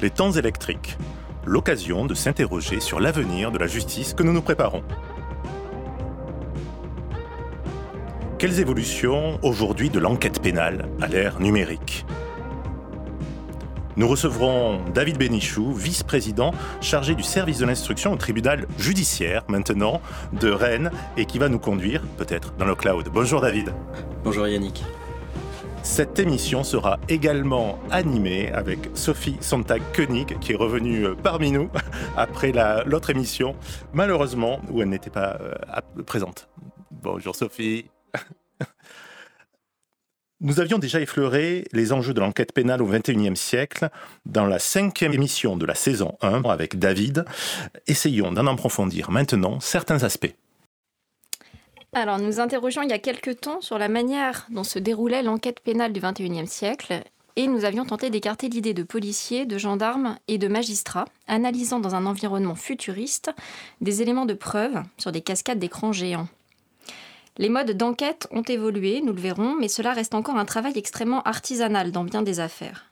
Les 0.00 0.10
temps 0.10 0.30
électriques, 0.30 0.96
l'occasion 1.44 2.06
de 2.06 2.14
s'interroger 2.14 2.78
sur 2.78 3.00
l'avenir 3.00 3.50
de 3.50 3.58
la 3.58 3.66
justice 3.66 4.14
que 4.14 4.22
nous 4.22 4.32
nous 4.32 4.42
préparons. 4.42 4.84
Quelles 8.38 8.60
évolutions 8.60 9.40
aujourd'hui 9.42 9.90
de 9.90 9.98
l'enquête 9.98 10.40
pénale 10.40 10.88
à 11.00 11.08
l'ère 11.08 11.40
numérique? 11.40 12.06
Nous 13.96 14.06
recevrons 14.06 14.80
David 14.94 15.18
Bénichou, 15.18 15.72
vice-président 15.72 16.54
chargé 16.80 17.16
du 17.16 17.24
service 17.24 17.58
de 17.58 17.66
l'instruction 17.66 18.12
au 18.12 18.16
tribunal 18.16 18.68
judiciaire 18.78 19.42
maintenant 19.48 20.00
de 20.32 20.48
Rennes 20.48 20.92
et 21.16 21.24
qui 21.24 21.40
va 21.40 21.48
nous 21.48 21.58
conduire 21.58 22.02
peut-être 22.16 22.54
dans 22.56 22.66
le 22.66 22.76
cloud. 22.76 23.08
Bonjour 23.12 23.40
David. 23.40 23.74
Bonjour 24.22 24.46
Yannick. 24.46 24.84
Cette 25.88 26.18
émission 26.20 26.62
sera 26.64 27.00
également 27.08 27.80
animée 27.90 28.52
avec 28.52 28.78
Sophie 28.94 29.36
Sontag-Koenig, 29.40 30.38
qui 30.38 30.52
est 30.52 30.56
revenue 30.56 31.06
euh, 31.06 31.14
parmi 31.14 31.50
nous 31.50 31.70
après 32.16 32.52
l'autre 32.84 33.10
émission, 33.10 33.56
malheureusement, 33.94 34.60
où 34.70 34.82
elle 34.82 34.90
n'était 34.90 35.10
pas 35.10 35.38
euh, 35.40 36.02
présente. 36.04 36.50
Bonjour 36.90 37.34
Sophie. 37.34 37.86
Nous 40.40 40.60
avions 40.60 40.78
déjà 40.78 41.00
effleuré 41.00 41.64
les 41.72 41.92
enjeux 41.92 42.14
de 42.14 42.20
l'enquête 42.20 42.52
pénale 42.52 42.82
au 42.82 42.86
XXIe 42.86 43.34
siècle 43.34 43.88
dans 44.24 44.46
la 44.46 44.60
cinquième 44.60 45.14
émission 45.14 45.56
de 45.56 45.66
la 45.66 45.74
saison 45.74 46.16
1 46.20 46.42
avec 46.42 46.78
David. 46.78 47.24
Essayons 47.88 48.30
d'en 48.30 48.46
approfondir 48.46 49.10
maintenant 49.10 49.58
certains 49.58 50.04
aspects. 50.04 50.36
Alors, 51.94 52.18
nous 52.18 52.38
interrogeons 52.38 52.82
il 52.82 52.90
y 52.90 52.94
a 52.94 52.98
quelques 52.98 53.40
temps 53.40 53.60
sur 53.60 53.78
la 53.78 53.88
manière 53.88 54.46
dont 54.50 54.64
se 54.64 54.78
déroulait 54.78 55.22
l'enquête 55.22 55.60
pénale 55.60 55.92
du 55.92 56.00
XXIe 56.00 56.46
siècle 56.46 57.02
et 57.36 57.46
nous 57.46 57.64
avions 57.64 57.84
tenté 57.84 58.10
d'écarter 58.10 58.48
l'idée 58.48 58.74
de 58.74 58.82
policiers, 58.82 59.46
de 59.46 59.58
gendarmes 59.58 60.18
et 60.26 60.38
de 60.38 60.48
magistrats, 60.48 61.06
analysant 61.28 61.78
dans 61.78 61.94
un 61.94 62.04
environnement 62.04 62.56
futuriste 62.56 63.30
des 63.80 64.02
éléments 64.02 64.26
de 64.26 64.34
preuve 64.34 64.82
sur 64.98 65.12
des 65.12 65.20
cascades 65.20 65.60
d'écrans 65.60 65.92
géants. 65.92 66.28
Les 67.38 67.48
modes 67.48 67.70
d'enquête 67.70 68.26
ont 68.32 68.42
évolué, 68.42 69.00
nous 69.00 69.12
le 69.12 69.20
verrons, 69.20 69.54
mais 69.54 69.68
cela 69.68 69.92
reste 69.92 70.14
encore 70.14 70.36
un 70.36 70.44
travail 70.44 70.72
extrêmement 70.76 71.22
artisanal 71.22 71.92
dans 71.92 72.02
bien 72.02 72.22
des 72.22 72.40
affaires. 72.40 72.86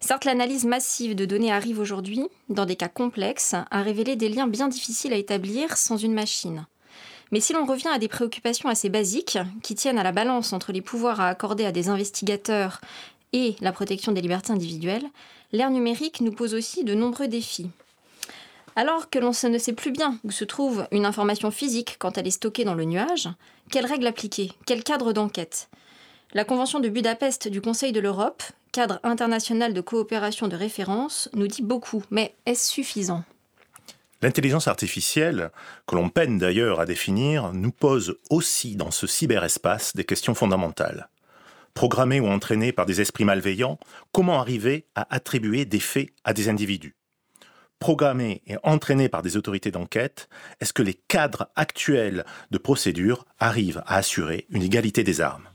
Certes, 0.00 0.26
l'analyse 0.26 0.66
massive 0.66 1.14
de 1.14 1.24
données 1.24 1.50
arrive 1.50 1.78
aujourd'hui, 1.78 2.28
dans 2.50 2.66
des 2.66 2.76
cas 2.76 2.88
complexes, 2.88 3.54
à 3.70 3.82
révéler 3.82 4.16
des 4.16 4.28
liens 4.28 4.46
bien 4.46 4.68
difficiles 4.68 5.14
à 5.14 5.16
établir 5.16 5.78
sans 5.78 5.96
une 5.96 6.12
machine. 6.12 6.66
Mais 7.34 7.40
si 7.40 7.52
l'on 7.52 7.66
revient 7.66 7.88
à 7.88 7.98
des 7.98 8.06
préoccupations 8.06 8.68
assez 8.68 8.88
basiques, 8.88 9.38
qui 9.60 9.74
tiennent 9.74 9.98
à 9.98 10.04
la 10.04 10.12
balance 10.12 10.52
entre 10.52 10.70
les 10.70 10.82
pouvoirs 10.82 11.20
à 11.20 11.26
accorder 11.26 11.64
à 11.64 11.72
des 11.72 11.88
investigateurs 11.88 12.80
et 13.32 13.56
la 13.60 13.72
protection 13.72 14.12
des 14.12 14.20
libertés 14.20 14.52
individuelles, 14.52 15.02
l'ère 15.50 15.72
numérique 15.72 16.20
nous 16.20 16.30
pose 16.30 16.54
aussi 16.54 16.84
de 16.84 16.94
nombreux 16.94 17.26
défis. 17.26 17.70
Alors 18.76 19.10
que 19.10 19.18
l'on 19.18 19.32
ne 19.50 19.58
sait 19.58 19.72
plus 19.72 19.90
bien 19.90 20.16
où 20.22 20.30
se 20.30 20.44
trouve 20.44 20.86
une 20.92 21.04
information 21.04 21.50
physique 21.50 21.96
quand 21.98 22.18
elle 22.18 22.28
est 22.28 22.30
stockée 22.30 22.62
dans 22.62 22.74
le 22.74 22.84
nuage, 22.84 23.28
quelles 23.68 23.86
règles 23.86 24.06
appliquer 24.06 24.52
Quel 24.64 24.84
cadre 24.84 25.12
d'enquête? 25.12 25.68
La 26.34 26.44
Convention 26.44 26.78
de 26.78 26.88
Budapest 26.88 27.48
du 27.48 27.60
Conseil 27.60 27.90
de 27.90 27.98
l'Europe, 27.98 28.44
cadre 28.70 29.00
international 29.02 29.74
de 29.74 29.80
coopération 29.80 30.46
de 30.46 30.54
référence, 30.54 31.28
nous 31.32 31.48
dit 31.48 31.62
beaucoup, 31.62 32.04
mais 32.12 32.36
est-ce 32.46 32.70
suffisant? 32.70 33.24
L'intelligence 34.24 34.68
artificielle, 34.68 35.50
que 35.86 35.96
l'on 35.96 36.08
peine 36.08 36.38
d'ailleurs 36.38 36.80
à 36.80 36.86
définir, 36.86 37.52
nous 37.52 37.72
pose 37.72 38.16
aussi 38.30 38.74
dans 38.74 38.90
ce 38.90 39.06
cyberespace 39.06 39.94
des 39.94 40.04
questions 40.04 40.34
fondamentales. 40.34 41.10
Programmée 41.74 42.20
ou 42.20 42.26
entraînée 42.28 42.72
par 42.72 42.86
des 42.86 43.02
esprits 43.02 43.26
malveillants, 43.26 43.78
comment 44.12 44.40
arriver 44.40 44.86
à 44.94 45.14
attribuer 45.14 45.66
des 45.66 45.78
faits 45.78 46.08
à 46.24 46.32
des 46.32 46.48
individus? 46.48 46.96
Programmée 47.78 48.40
et 48.46 48.56
entraînée 48.62 49.10
par 49.10 49.20
des 49.20 49.36
autorités 49.36 49.70
d'enquête, 49.70 50.30
est-ce 50.58 50.72
que 50.72 50.82
les 50.82 50.94
cadres 50.94 51.50
actuels 51.54 52.24
de 52.50 52.56
procédure 52.56 53.26
arrivent 53.38 53.82
à 53.84 53.96
assurer 53.96 54.46
une 54.48 54.62
égalité 54.62 55.04
des 55.04 55.20
armes? 55.20 55.50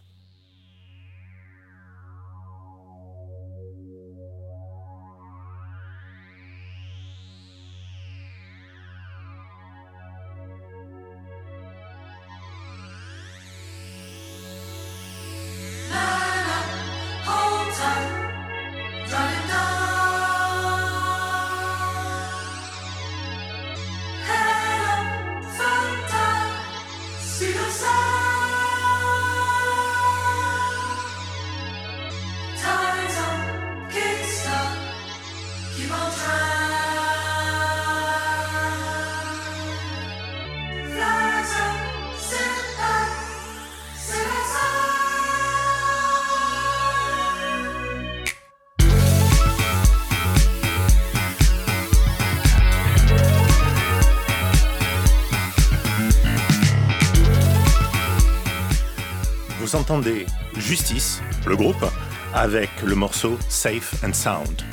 Vous 59.70 59.76
entendez 59.76 60.26
Justice, 60.56 61.22
le 61.46 61.56
groupe, 61.56 61.86
avec 62.34 62.70
le 62.84 62.96
morceau 62.96 63.38
Safe 63.50 64.04
and 64.04 64.14
Sound. 64.14 64.64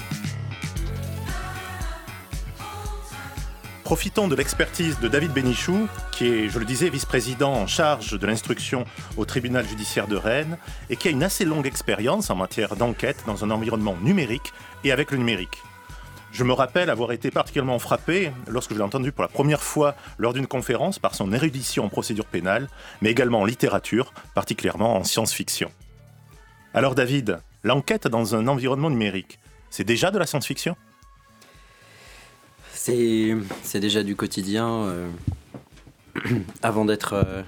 Profitons 3.85 4.27
de 4.27 4.35
l'expertise 4.35 4.99
de 4.99 5.09
David 5.09 5.33
Bénichou, 5.33 5.87
qui 6.13 6.29
est, 6.29 6.49
je 6.49 6.59
le 6.59 6.65
disais, 6.65 6.89
vice-président 6.89 7.53
en 7.53 7.67
charge 7.67 8.19
de 8.19 8.27
l'instruction 8.27 8.87
au 9.19 9.27
tribunal 9.27 9.69
judiciaire 9.69 10.09
de 10.09 10.17
Rennes 10.17 10.57
et 10.89 10.97
qui 10.97 11.09
a 11.09 11.11
une 11.11 11.23
assez 11.23 11.45
longue 11.45 11.67
expérience 11.67 12.31
en 12.31 12.37
matière 12.37 12.75
d'enquête 12.75 13.23
dans 13.27 13.45
un 13.45 13.51
environnement 13.51 13.97
numérique 14.01 14.55
et 14.83 14.93
avec 14.93 15.11
le 15.11 15.19
numérique. 15.19 15.63
Je 16.37 16.45
me 16.45 16.53
rappelle 16.53 16.91
avoir 16.91 17.13
été 17.13 17.31
particulièrement 17.31 17.79
frappé 17.79 18.31
lorsque 18.47 18.75
je 18.75 18.77
l'ai 18.77 18.85
entendu 18.85 19.11
pour 19.11 19.23
la 19.23 19.29
première 19.29 19.63
fois 19.63 19.95
lors 20.19 20.35
d'une 20.35 20.47
conférence 20.47 20.99
par 20.99 21.15
son 21.15 21.33
érudition 21.33 21.87
en 21.87 21.89
procédure 21.89 22.27
pénale, 22.27 22.69
mais 23.01 23.11
également 23.11 23.41
en 23.41 23.47
littérature, 23.47 24.13
particulièrement 24.35 24.97
en 24.97 25.05
science-fiction. 25.05 25.73
Alors 26.75 26.95
David, 26.95 27.39
l'enquête 27.65 28.07
dans 28.07 28.35
un 28.35 28.49
environnement 28.49 28.91
numérique, 28.91 29.39
c'est 29.71 29.85
déjà 29.85 30.11
de 30.11 30.19
la 30.19 30.27
science-fiction? 30.27 30.77
C'est, 32.75 33.35
déjà 33.81 34.03
du 34.03 34.15
quotidien. 34.15 34.69
Euh, 34.69 35.09
avant 36.63 36.85
d'être 36.85 37.15
euh, 37.15 37.43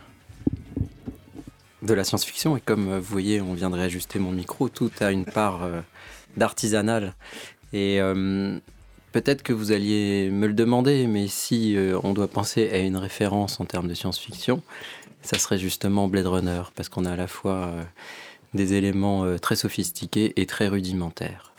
de 1.82 1.92
la 1.92 2.04
science-fiction, 2.04 2.56
et 2.56 2.62
comme 2.62 2.96
vous 2.96 3.12
voyez, 3.12 3.42
on 3.42 3.52
vient 3.52 3.68
de 3.68 3.76
réajuster 3.76 4.18
mon 4.18 4.32
micro, 4.32 4.70
tout 4.70 4.90
a 5.00 5.10
une 5.10 5.26
part 5.26 5.62
euh, 5.62 5.82
d'artisanal. 6.38 7.12
Et 7.74 8.00
Peut-être 9.12 9.42
que 9.42 9.54
vous 9.54 9.72
alliez 9.72 10.28
me 10.30 10.46
le 10.46 10.52
demander, 10.52 11.06
mais 11.06 11.28
si 11.28 11.76
euh, 11.76 11.98
on 12.02 12.12
doit 12.12 12.28
penser 12.28 12.70
à 12.70 12.78
une 12.78 12.96
référence 12.96 13.58
en 13.58 13.64
termes 13.64 13.88
de 13.88 13.94
science-fiction, 13.94 14.62
ça 15.22 15.38
serait 15.38 15.58
justement 15.58 16.08
Blade 16.08 16.26
Runner, 16.26 16.62
parce 16.74 16.90
qu'on 16.90 17.06
a 17.06 17.12
à 17.12 17.16
la 17.16 17.26
fois 17.26 17.52
euh, 17.52 17.82
des 18.52 18.74
éléments 18.74 19.24
euh, 19.24 19.38
très 19.38 19.56
sophistiqués 19.56 20.34
et 20.36 20.44
très 20.44 20.68
rudimentaires. 20.68 21.52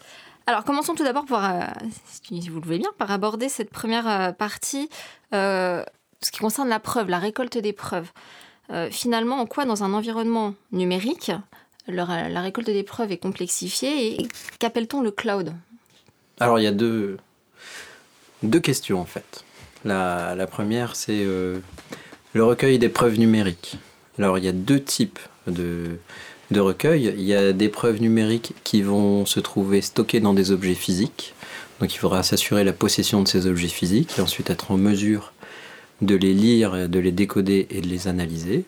Alors 0.46 0.63
commençons 0.63 0.94
tout 0.94 1.04
d'abord, 1.04 1.25
si 2.06 2.50
vous 2.50 2.60
le 2.60 2.66
voulez 2.66 2.80
bien, 2.80 2.92
par 2.98 3.12
aborder 3.12 3.50
cette 3.50 3.69
première 3.69 4.36
partie, 4.36 4.90
ce 5.31 5.84
qui 6.31 6.40
concerne 6.40 6.69
la 6.69 6.80
preuve, 6.80 7.07
la 7.07 7.19
récolte 7.19 7.60
des 7.60 7.72
preuves. 7.72 8.12
finalement, 8.90 9.36
en 9.36 9.45
quoi 9.45 9.66
dans 9.66 9.84
un 9.84 9.94
environnement 9.94 10.56
numérique, 10.72 11.31
la 11.88 12.42
récolte 12.42 12.66
des 12.66 12.81
preuves 12.81 13.12
est 13.12 13.19
complexifiée 13.19 14.24
et 14.24 14.28
qu'appelle-t-on 14.57 15.04
le 15.04 15.12
cloud? 15.12 15.54
Alors 16.40 16.57
il 16.57 16.63
y 16.63 16.68
a 16.68 16.72
deux, 16.72 17.19
deux 18.44 18.59
questions 18.59 19.00
en 19.00 19.06
fait. 19.06 19.44
La, 19.86 20.47
première, 20.50 20.95
c'est 20.95 21.24
euh, 21.25 21.59
le 22.33 22.44
recueil 22.44 22.80
des 22.80 22.89
preuves 22.89 23.18
numériques. 23.18 23.77
Alors 24.18 24.38
il 24.38 24.44
y 24.44 24.47
a 24.47 24.53
deux 24.53 24.81
types 24.81 25.19
de, 25.47 25.97
de 26.51 26.59
recueils. 26.59 27.13
Il 27.18 27.24
y 27.24 27.33
a 27.33 27.53
des 27.53 27.69
preuves 27.69 28.01
numériques 28.01 28.53
qui 28.63 28.81
vont 28.81 29.25
se 29.25 29.39
trouver 29.39 29.81
stockées 29.81 30.19
dans 30.19 30.33
des 30.33 30.51
objets 30.51 30.75
physiques. 30.75 31.33
Donc 31.80 31.94
il 31.94 31.97
faudra 31.97 32.24
s'assurer 32.24 32.63
la 32.63 32.74
possession 32.74 33.24
de 33.24 33.27
ces 33.27 33.47
objets 33.47 33.69
physiques 33.69 34.18
et 34.18 34.21
ensuite 34.21 34.50
être 34.50 34.71
en 34.71 34.77
mesure 34.77 35.31
de 36.01 36.15
les 36.15 36.33
lire, 36.33 36.89
de 36.89 37.00
les 37.00 37.12
décoder 37.12 37.68
et 37.69 37.81
de 37.81 37.88
les 37.88 38.07
analyser. 38.07 38.65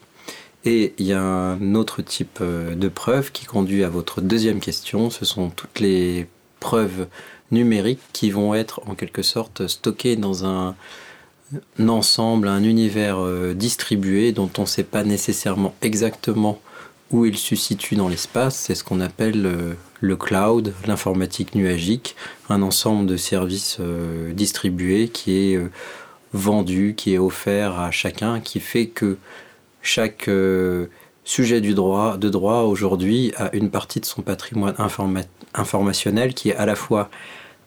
Et 0.64 0.94
il 1.00 1.06
y 1.06 1.14
a 1.14 1.22
un 1.22 1.76
autre 1.76 2.02
type 2.02 2.40
euh, 2.42 2.76
de 2.76 2.88
preuve 2.88 3.32
qui 3.32 3.46
conduit 3.46 3.84
à 3.84 3.90
votre 3.90 4.22
deuxième 4.22 4.60
question. 4.60 5.10
Ce 5.10 5.26
sont 5.26 5.50
toutes 5.50 5.80
les 5.80 6.28
preuves 6.60 7.08
numériques 7.52 8.02
qui 8.14 8.32
vont 8.32 8.56
être 8.56 8.82
en 8.88 8.96
quelque 8.96 9.22
sorte 9.22 9.68
stockés 9.68 10.16
dans 10.16 10.46
un, 10.46 10.76
ensemble, 11.80 12.48
un 12.48 12.64
univers 12.64 13.20
euh, 13.20 13.54
distribué 13.54 14.32
dont 14.32 14.50
on 14.58 14.62
ne 14.62 14.68
sait 14.68 14.84
pas 14.84 15.04
nécessairement 15.04 15.76
exactement 15.82 16.60
où 17.12 17.26
il 17.26 17.38
se 17.38 17.56
situe 17.56 17.96
dans 17.96 18.08
l'espace. 18.08 18.56
C'est 18.56 18.76
ce 18.76 18.84
qu'on 18.84 19.02
appelle 19.02 19.46
euh, 19.46 19.74
le 20.00 20.16
cloud, 20.16 20.74
l'informatique 20.88 21.56
nuagique, 21.56 22.16
un 22.50 22.62
ensemble 22.62 23.06
de 23.06 23.18
services 23.18 23.78
euh, 23.80 24.32
distribués 24.32 25.10
qui 25.10 25.54
est 25.54 25.60
vendu, 26.34 26.94
qui 26.96 27.14
est 27.14 27.18
offert 27.18 27.80
à 27.80 27.92
chacun, 27.92 28.40
qui 28.40 28.62
fait 28.62 28.88
que 28.88 29.18
chaque 29.82 30.30
sujet 31.24 31.60
du 31.60 31.74
droit, 31.74 32.18
de 32.18 32.30
droit 32.30 32.62
aujourd'hui 32.62 33.34
a 33.36 33.54
une 33.54 33.70
partie 33.70 34.00
de 34.00 34.06
son 34.06 34.22
patrimoine 34.22 34.76
informationnel 35.54 36.34
qui 36.34 36.50
est 36.50 36.56
à 36.56 36.66
la 36.66 36.76
fois 36.76 37.10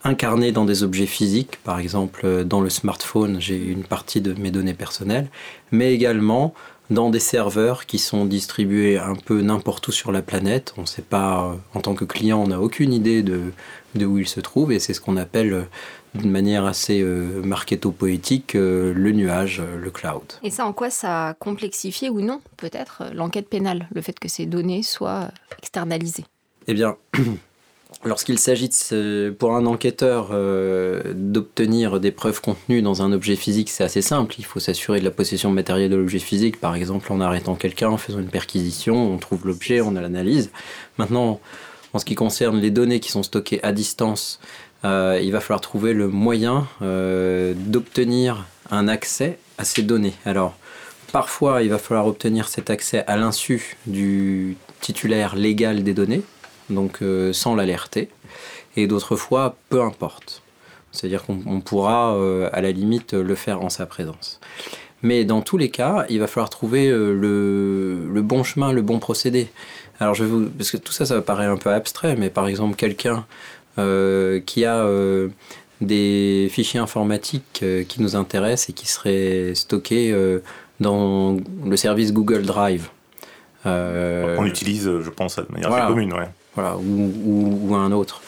incarné 0.04 0.52
dans 0.52 0.64
des 0.64 0.82
objets 0.82 1.06
physiques, 1.06 1.58
par 1.64 1.78
exemple 1.78 2.22
euh, 2.24 2.44
dans 2.44 2.60
le 2.60 2.70
smartphone, 2.70 3.40
j'ai 3.40 3.56
une 3.56 3.84
partie 3.84 4.20
de 4.20 4.34
mes 4.34 4.50
données 4.50 4.74
personnelles, 4.74 5.28
mais 5.72 5.92
également 5.92 6.54
dans 6.90 7.10
des 7.10 7.18
serveurs 7.20 7.86
qui 7.86 7.98
sont 7.98 8.24
distribués 8.26 8.98
un 8.98 9.14
peu 9.14 9.40
n'importe 9.40 9.88
où 9.88 9.92
sur 9.92 10.12
la 10.12 10.22
planète. 10.22 10.74
On 10.76 10.82
ne 10.82 10.86
sait 10.86 11.02
pas, 11.02 11.44
euh, 11.44 11.54
en 11.74 11.80
tant 11.80 11.94
que 11.94 12.04
client, 12.04 12.42
on 12.42 12.48
n'a 12.48 12.60
aucune 12.60 12.92
idée 12.92 13.22
de, 13.22 13.52
de, 13.94 14.06
où 14.06 14.18
ils 14.18 14.28
se 14.28 14.40
trouvent, 14.40 14.72
et 14.72 14.78
c'est 14.78 14.92
ce 14.92 15.00
qu'on 15.00 15.16
appelle 15.16 15.52
euh, 15.52 15.62
d'une 16.14 16.30
manière 16.30 16.64
assez 16.66 17.00
euh, 17.00 17.42
marketo-poétique 17.42 18.52
le 18.54 19.10
nuage, 19.10 19.60
le 19.60 19.90
cloud. 19.90 20.22
Et 20.42 20.50
ça, 20.50 20.64
en 20.64 20.72
quoi 20.72 20.90
ça 20.90 21.28
a 21.28 21.34
complexifié 21.34 22.08
ou 22.08 22.20
non, 22.20 22.40
peut-être, 22.56 23.02
l'enquête 23.14 23.48
pénale, 23.48 23.88
le 23.92 24.00
fait 24.00 24.18
que 24.18 24.28
ces 24.28 24.46
données 24.46 24.84
soient 24.84 25.30
externalisées? 25.58 26.24
Eh 26.68 26.74
bien, 26.74 26.96
Lorsqu'il 28.04 28.38
s'agit 28.38 28.70
pour 29.38 29.54
un 29.54 29.66
enquêteur 29.66 30.30
euh, 30.32 31.02
d'obtenir 31.14 32.00
des 32.00 32.10
preuves 32.10 32.40
contenues 32.40 32.82
dans 32.82 33.02
un 33.02 33.12
objet 33.12 33.36
physique, 33.36 33.70
c'est 33.70 33.84
assez 33.84 34.02
simple. 34.02 34.34
Il 34.38 34.44
faut 34.44 34.60
s'assurer 34.60 35.00
de 35.00 35.04
la 35.04 35.10
possession 35.10 35.50
matérielle 35.50 35.90
de 35.90 35.96
l'objet 35.96 36.18
physique, 36.18 36.60
par 36.60 36.74
exemple 36.74 37.12
en 37.12 37.20
arrêtant 37.20 37.54
quelqu'un, 37.54 37.88
en 37.88 37.96
faisant 37.96 38.20
une 38.20 38.28
perquisition, 38.28 39.12
on 39.12 39.18
trouve 39.18 39.46
l'objet, 39.46 39.80
on 39.80 39.96
a 39.96 40.00
l'analyse. 40.00 40.50
Maintenant, 40.98 41.40
en 41.92 41.98
ce 41.98 42.04
qui 42.04 42.14
concerne 42.14 42.58
les 42.58 42.70
données 42.70 43.00
qui 43.00 43.10
sont 43.10 43.22
stockées 43.22 43.60
à 43.62 43.72
distance, 43.72 44.40
euh, 44.84 45.18
il 45.22 45.32
va 45.32 45.40
falloir 45.40 45.60
trouver 45.60 45.94
le 45.94 46.08
moyen 46.08 46.66
euh, 46.82 47.54
d'obtenir 47.56 48.44
un 48.70 48.88
accès 48.88 49.38
à 49.56 49.64
ces 49.64 49.82
données. 49.82 50.14
Alors, 50.26 50.56
parfois, 51.12 51.62
il 51.62 51.70
va 51.70 51.78
falloir 51.78 52.06
obtenir 52.06 52.48
cet 52.48 52.68
accès 52.68 53.04
à 53.06 53.16
l'insu 53.16 53.76
du 53.86 54.56
titulaire 54.80 55.36
légal 55.36 55.82
des 55.82 55.94
données 55.94 56.22
donc 56.70 57.02
euh, 57.02 57.32
sans 57.32 57.54
l'alerter. 57.54 58.08
Et 58.76 58.86
d'autres 58.86 59.16
fois, 59.16 59.56
peu 59.68 59.82
importe. 59.82 60.42
C'est-à-dire 60.92 61.24
qu'on 61.24 61.60
pourra 61.60 62.14
euh, 62.14 62.48
à 62.52 62.60
la 62.60 62.70
limite 62.70 63.14
le 63.14 63.34
faire 63.34 63.62
en 63.62 63.68
sa 63.68 63.86
présence. 63.86 64.40
Mais 65.02 65.24
dans 65.24 65.42
tous 65.42 65.58
les 65.58 65.68
cas, 65.68 66.06
il 66.08 66.20
va 66.20 66.26
falloir 66.26 66.50
trouver 66.50 66.88
euh, 66.88 67.12
le, 67.12 68.22
bon 68.22 68.42
chemin, 68.42 68.72
le 68.72 68.82
bon 68.82 68.98
procédé. 68.98 69.48
Alors 70.00 70.14
je 70.14 70.24
vous, 70.24 70.48
parce 70.48 70.70
que 70.70 70.76
tout 70.76 70.92
ça, 70.92 71.04
ça 71.04 71.20
paraît 71.20 71.46
un 71.46 71.56
peu 71.56 71.70
abstrait, 71.70 72.16
mais 72.16 72.30
par 72.30 72.48
exemple 72.48 72.76
quelqu'un 72.76 73.26
qui 73.76 74.64
a 74.64 74.86
des 75.80 76.48
fichiers 76.48 76.78
informatiques 76.78 77.64
qui 77.88 78.02
nous 78.02 78.14
intéressent 78.14 78.70
et 78.70 78.72
qui 78.72 78.86
seraient 78.86 79.52
stockés 79.56 80.14
dans 80.78 81.36
le 81.64 81.76
service 81.76 82.12
Google 82.12 82.42
Drive. 82.42 82.88
On 83.64 84.44
utilise, 84.44 84.84
je 84.84 85.10
pense, 85.10 85.36
de 85.36 85.46
manière 85.50 85.70
très 85.70 85.86
commune. 85.88 86.12
Ouais 86.12 86.28
voilà, 86.54 86.76
ou, 86.76 87.74
un 87.74 87.92
autre. 87.92 88.22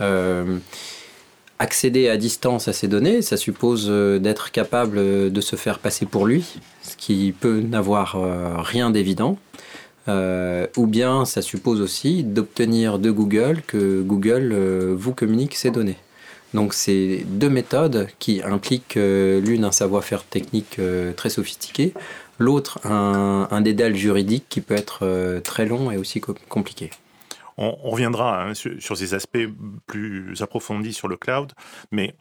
Euh, 0.00 0.58
accéder 1.58 2.08
à 2.08 2.16
distance 2.16 2.66
à 2.66 2.72
ces 2.72 2.88
données, 2.88 3.22
ça 3.22 3.36
suppose 3.36 3.86
euh, 3.88 4.18
d'être 4.18 4.50
capable 4.50 5.30
de 5.30 5.40
se 5.40 5.54
faire 5.54 5.78
passer 5.78 6.06
pour 6.06 6.26
lui, 6.26 6.44
ce 6.82 6.96
qui 6.96 7.32
peut 7.38 7.60
n'avoir 7.60 8.16
euh, 8.16 8.56
rien 8.58 8.90
d'évident. 8.90 9.38
ou 10.08 10.86
bien 10.86 11.24
ça 11.24 11.42
suppose 11.42 11.80
aussi 11.80 12.24
d'obtenir 12.24 12.98
de 12.98 13.10
Google 13.10 13.62
que 13.66 14.02
Google 14.02 14.52
vous 14.96 15.14
communique 15.14 15.54
ces 15.54 15.70
données. 15.70 15.98
Donc 16.54 16.74
c'est 16.74 17.24
deux 17.26 17.48
méthodes 17.48 18.08
qui 18.18 18.42
impliquent 18.42 18.98
l'une 19.46 19.64
un 19.64 19.72
savoir-faire 19.72 20.24
technique 20.24 20.80
très 21.16 21.30
sophistiqué, 21.30 21.94
l'autre 22.40 22.80
un 22.84 23.60
dédale 23.60 23.94
juridique 23.94 24.44
qui 24.48 24.60
peut 24.60 24.74
être 24.74 25.40
très 25.44 25.66
long 25.66 25.92
et 25.92 25.98
aussi 25.98 26.20
compliqué. 26.20 26.90
On, 27.58 27.72
reviendra 27.90 28.44
hein, 28.44 28.54
sur, 28.54 28.96
ces 28.96 29.14
aspects 29.14 29.46
plus 29.86 30.40
approfondis 30.40 30.92
sur 30.92 31.08
le 31.08 31.16
cloud, 31.16 31.52
mais 31.90 32.14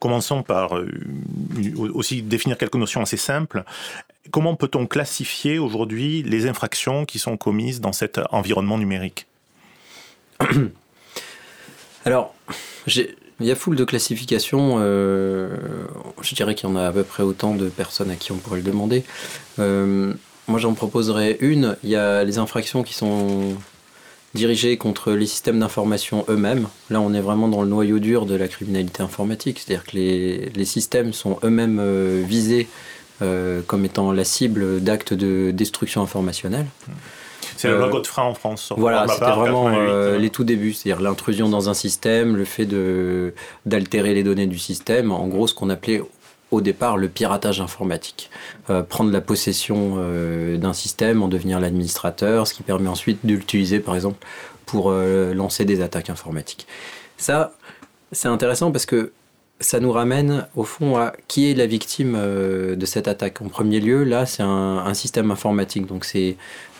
commençons 0.00 0.42
par 0.42 0.76
euh, 0.76 0.88
aussi 1.94 2.22
définir 2.22 2.58
quelques 2.58 2.76
notions 2.76 3.02
assez 3.02 3.16
simples. 3.16 3.64
Comment 4.30 4.56
peut-on 4.56 4.86
classifier 4.86 5.58
aujourd'hui 5.58 6.22
les 6.22 6.46
infractions 6.46 7.04
qui 7.04 7.18
sont 7.18 7.36
commises 7.36 7.80
dans 7.80 7.92
cet 7.92 8.20
environnement 8.30 8.78
numérique? 8.78 9.26
Alors, 12.04 12.34
il 12.86 13.46
y 13.46 13.50
a 13.50 13.56
foule 13.56 13.76
de 13.76 13.84
classifications. 13.84 14.76
Euh, 14.78 15.56
je 16.22 16.34
dirais 16.34 16.54
qu'il 16.54 16.68
y 16.68 16.72
en 16.72 16.76
a 16.76 16.86
à 16.86 16.92
peu 16.92 17.04
près 17.04 17.22
autant 17.22 17.54
de 17.54 17.68
personnes 17.68 18.10
à 18.10 18.16
qui 18.16 18.32
on 18.32 18.36
pourrait 18.36 18.58
le 18.58 18.64
demander. 18.64 19.04
Euh, 19.58 20.14
moi, 20.48 20.58
j'en 20.58 20.74
proposerais 20.74 21.36
une. 21.40 21.76
Il 21.82 21.90
y 21.90 21.96
a 21.96 22.24
les 22.24 22.38
infractions 22.38 22.82
qui 22.82 22.94
sont 22.94 23.56
dirigés 24.36 24.76
contre 24.76 25.12
les 25.12 25.26
systèmes 25.26 25.58
d'information 25.58 26.24
eux-mêmes. 26.28 26.68
Là, 26.90 27.00
on 27.00 27.12
est 27.12 27.20
vraiment 27.20 27.48
dans 27.48 27.62
le 27.62 27.68
noyau 27.68 27.98
dur 27.98 28.26
de 28.26 28.36
la 28.36 28.46
criminalité 28.46 29.02
informatique, 29.02 29.58
c'est-à-dire 29.58 29.84
que 29.84 29.96
les, 29.96 30.50
les, 30.54 30.64
systèmes 30.64 31.12
sont 31.12 31.38
eux-mêmes 31.42 31.78
euh, 31.80 32.22
visés 32.24 32.68
euh, 33.22 33.62
comme 33.66 33.84
étant 33.84 34.12
la 34.12 34.24
cible 34.24 34.80
d'actes 34.80 35.14
de 35.14 35.50
destruction 35.50 36.02
informationnelle. 36.02 36.66
C'est 37.56 37.68
le 37.68 37.78
logo 37.78 38.00
de 38.00 38.06
frein 38.06 38.24
en 38.24 38.34
France. 38.34 38.72
Voilà, 38.76 39.06
c'était 39.08 39.30
vraiment 39.30 39.68
euh, 39.68 40.18
les 40.18 40.28
tout 40.28 40.44
débuts, 40.44 40.74
c'est-à-dire 40.74 41.02
l'intrusion 41.02 41.48
dans 41.48 41.70
un 41.70 41.74
système, 41.74 42.36
le 42.36 42.44
fait 42.44 42.68
d'altérer 43.64 44.12
les 44.12 44.22
données 44.22 44.46
du 44.46 44.58
système, 44.58 45.10
en 45.10 45.26
gros 45.26 45.46
ce 45.46 45.54
qu'on 45.54 45.70
appelait 45.70 46.02
au 46.50 46.60
départ 46.60 46.96
le 46.96 47.08
piratage 47.08 47.60
informatique. 47.60 48.30
Euh, 48.70 48.82
prendre 48.82 49.10
la 49.12 49.20
possession 49.20 49.96
euh, 49.98 50.56
d'un 50.56 50.72
système, 50.72 51.22
en 51.22 51.28
devenir 51.28 51.60
l'administrateur, 51.60 52.46
ce 52.46 52.54
qui 52.54 52.62
permet 52.62 52.88
ensuite 52.88 53.24
de 53.24 53.34
l'utiliser 53.34 53.80
par 53.80 53.94
exemple 53.94 54.24
pour 54.64 54.90
euh, 54.90 55.34
lancer 55.34 55.64
des 55.64 55.80
attaques 55.80 56.10
informatiques. 56.10 56.66
Ça, 57.16 57.52
c'est 58.12 58.28
intéressant 58.28 58.70
parce 58.72 58.86
que 58.86 59.12
ça 59.58 59.80
nous 59.80 59.90
ramène 59.90 60.46
au 60.54 60.64
fond 60.64 60.98
à 60.98 61.14
qui 61.28 61.50
est 61.50 61.54
la 61.54 61.66
victime 61.66 62.14
euh, 62.16 62.76
de 62.76 62.84
cette 62.86 63.08
attaque. 63.08 63.40
En 63.40 63.48
premier 63.48 63.80
lieu, 63.80 64.04
là, 64.04 64.26
c'est 64.26 64.42
un, 64.42 64.92
système 64.94 65.30
informatique. 65.30 65.86
Donc, 65.86 66.04
c'est 66.04 66.36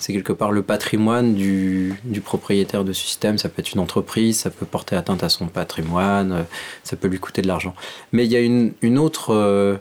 quelque 0.07 0.33
part 0.33 0.53
le 0.53 0.63
patrimoine 0.63 1.35
du, 1.35 1.99
propriétaire 2.23 2.85
de 2.85 2.93
ce 2.93 3.03
système. 3.03 3.39
Ça 3.39 3.49
peut 3.49 3.61
être 3.61 3.73
une 3.73 3.81
entreprise, 3.81 4.41
ça 4.41 4.51
peut 4.51 4.67
porter 4.67 4.95
atteinte 4.95 5.23
à 5.23 5.31
son 5.31 5.47
patrimoine, 5.47 6.33
euh, 6.33 6.43
ça 6.85 6.97
peut 6.97 7.09
lui 7.09 7.19
coûter 7.19 7.41
de 7.41 7.49
l'argent. 7.49 7.75
Mais 8.13 8.27
il 8.27 8.33
y 8.33 8.37
a 8.37 8.41
une, 8.41 8.99
autre 8.99 9.81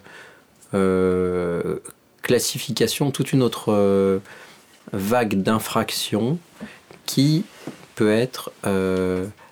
euh, 0.73 1.79
classification, 2.21 3.11
toute 3.11 3.33
une 3.33 3.43
autre 3.43 4.21
vague 4.93 5.41
d'infractions 5.41 6.37
qui 7.05 7.43
peut 7.95 8.11
être 8.11 8.51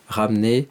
ramenée 0.07 0.67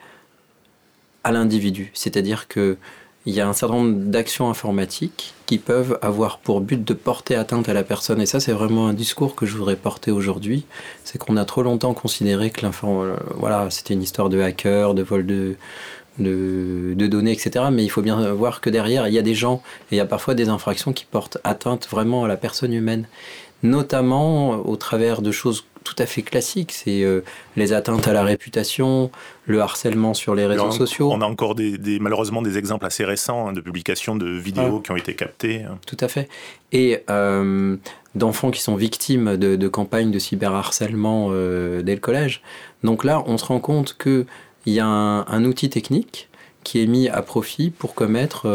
à 1.24 1.32
l'individu. 1.32 1.90
C'est-à-dire 1.94 2.48
que 2.48 2.76
il 3.24 3.34
y 3.34 3.40
a 3.40 3.48
un 3.48 3.52
certain 3.52 3.76
nombre 3.76 4.10
d'actions 4.10 4.50
informatiques 4.50 5.34
qui 5.46 5.58
peuvent 5.58 5.96
avoir 6.02 6.38
pour 6.38 6.60
but 6.60 6.82
de 6.82 6.92
porter 6.92 7.36
atteinte 7.36 7.68
à 7.68 7.72
la 7.72 7.84
personne. 7.84 8.20
Et 8.20 8.26
ça, 8.26 8.40
c'est 8.40 8.52
vraiment 8.52 8.88
un 8.88 8.94
discours 8.94 9.36
que 9.36 9.46
je 9.46 9.56
voudrais 9.56 9.76
porter 9.76 10.10
aujourd'hui. 10.10 10.64
C'est 11.04 11.18
qu'on 11.18 11.36
a 11.36 11.44
trop 11.44 11.62
longtemps 11.62 11.94
considéré 11.94 12.50
que 12.50 12.62
l'information, 12.62 13.16
voilà, 13.36 13.70
c'était 13.70 13.94
une 13.94 14.02
histoire 14.02 14.28
de 14.28 14.40
hacker, 14.40 14.94
de 14.94 15.02
vol 15.02 15.24
de, 15.24 15.54
de, 16.18 16.94
de, 16.96 17.06
données, 17.06 17.32
etc. 17.32 17.66
Mais 17.70 17.84
il 17.84 17.90
faut 17.90 18.02
bien 18.02 18.32
voir 18.32 18.60
que 18.60 18.70
derrière, 18.70 19.06
il 19.06 19.14
y 19.14 19.18
a 19.18 19.22
des 19.22 19.34
gens 19.34 19.62
et 19.90 19.94
il 19.94 19.98
y 19.98 20.00
a 20.00 20.06
parfois 20.06 20.34
des 20.34 20.48
infractions 20.48 20.92
qui 20.92 21.04
portent 21.04 21.38
atteinte 21.44 21.88
vraiment 21.88 22.24
à 22.24 22.28
la 22.28 22.36
personne 22.36 22.72
humaine, 22.72 23.06
notamment 23.62 24.66
au 24.66 24.76
travers 24.76 25.22
de 25.22 25.30
choses 25.30 25.64
tout 25.82 25.96
à 25.98 26.06
fait 26.06 26.22
classique. 26.22 26.72
C'est 26.72 27.02
euh, 27.02 27.22
les 27.56 27.72
atteintes 27.72 28.06
à 28.08 28.12
la 28.12 28.22
réputation, 28.22 29.10
le 29.46 29.60
harcèlement 29.60 30.14
sur 30.14 30.34
les 30.34 30.46
réseaux 30.46 30.70
sociaux. 30.70 31.10
On 31.12 31.20
a 31.20 31.26
encore 31.26 31.54
des, 31.54 31.98
malheureusement 32.00 32.42
des 32.42 32.58
exemples 32.58 32.86
assez 32.86 33.04
récents 33.04 33.48
hein, 33.48 33.52
de 33.52 33.60
publications 33.60 34.16
de 34.16 34.28
vidéos 34.28 34.80
qui 34.80 34.90
ont 34.90 34.96
été 34.96 35.14
captées. 35.14 35.62
Hein. 35.62 35.78
Tout 35.86 35.96
à 36.00 36.08
fait. 36.08 36.28
Et 36.72 37.02
euh, 37.10 37.76
d'enfants 38.14 38.50
qui 38.50 38.60
sont 38.60 38.76
victimes 38.76 39.36
de, 39.36 39.68
campagnes 39.68 40.10
de 40.10 40.18
cyberharcèlement 40.18 41.28
euh, 41.30 41.82
dès 41.82 41.94
le 41.94 42.00
collège. 42.00 42.42
Donc 42.82 43.04
là, 43.04 43.22
on 43.26 43.38
se 43.38 43.44
rend 43.44 43.60
compte 43.60 43.96
qu'il 43.98 44.26
y 44.66 44.80
a 44.80 44.86
un, 44.86 45.44
outil 45.44 45.70
technique 45.70 46.28
qui 46.64 46.82
est 46.82 46.86
mis 46.86 47.08
à 47.08 47.22
profit 47.22 47.70
pour 47.70 47.94
commettre 47.94 48.48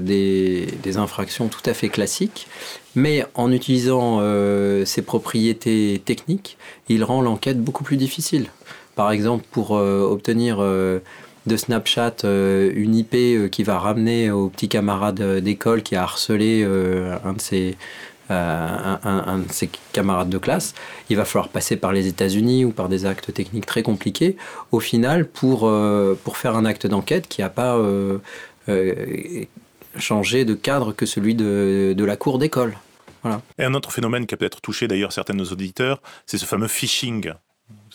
des, 0.00 0.66
des, 0.82 0.96
infractions 0.96 1.48
tout 1.48 1.62
à 1.68 1.74
fait 1.74 1.88
classiques 1.88 2.46
mais 2.94 3.24
en 3.34 3.50
utilisant 3.52 4.18
euh, 4.20 4.84
ses 4.84 5.02
propriétés 5.02 6.00
techniques, 6.04 6.56
il 6.88 7.02
rend 7.04 7.22
l'enquête 7.22 7.60
beaucoup 7.60 7.84
plus 7.84 7.96
difficile. 7.96 8.46
Par 8.94 9.10
exemple, 9.10 9.44
pour 9.50 9.76
euh, 9.76 10.02
obtenir 10.02 10.58
euh, 10.60 11.00
de 11.46 11.56
Snapchat 11.56 12.22
une 12.22 12.94
IP 12.94 13.50
qui 13.50 13.64
va 13.64 13.78
ramener 13.78 14.30
au 14.30 14.48
petit 14.48 14.68
camarade 14.68 15.20
d'école 15.40 15.82
qui 15.82 15.94
a 15.94 16.02
harcelé 16.02 16.64
un 16.64 17.34
de 17.34 17.40
ses 17.40 17.76
un, 18.30 19.38
de 19.46 19.52
ses 19.52 19.70
camarades 19.92 20.30
de 20.30 20.38
classe, 20.38 20.74
il 21.10 21.16
va 21.16 21.24
falloir 21.24 21.48
passer 21.48 21.76
par 21.76 21.92
les 21.92 22.06
États-Unis 22.06 22.64
ou 22.64 22.70
par 22.70 22.88
des 22.88 23.06
actes 23.06 23.32
techniques 23.32 23.66
très 23.66 23.82
compliqués, 23.82 24.36
au 24.72 24.80
final, 24.80 25.26
pour, 25.26 25.70
pour 26.24 26.36
faire 26.36 26.56
un 26.56 26.64
acte 26.64 26.86
d'enquête 26.86 27.28
qui 27.28 27.42
n'a 27.42 27.50
pas 27.50 27.78
changé 29.96 30.44
de 30.44 30.54
cadre 30.54 30.92
que 30.92 31.06
celui 31.06 31.34
de, 31.34 31.94
de 31.96 32.04
la 32.04 32.16
cour 32.16 32.38
d'école. 32.38 32.74
Et 33.58 33.64
un 33.64 33.74
autre 33.74 33.90
phénomène 33.90 34.26
qui 34.26 34.34
a 34.34 34.36
peut-être 34.36 34.60
touché 34.60 34.86
d'ailleurs 34.86 35.12
certains 35.12 35.32
de 35.32 35.38
nos 35.38 35.46
auditeurs, 35.46 36.02
c'est 36.26 36.38
ce 36.38 36.44
fameux 36.44 36.68
phishing. 36.68 37.32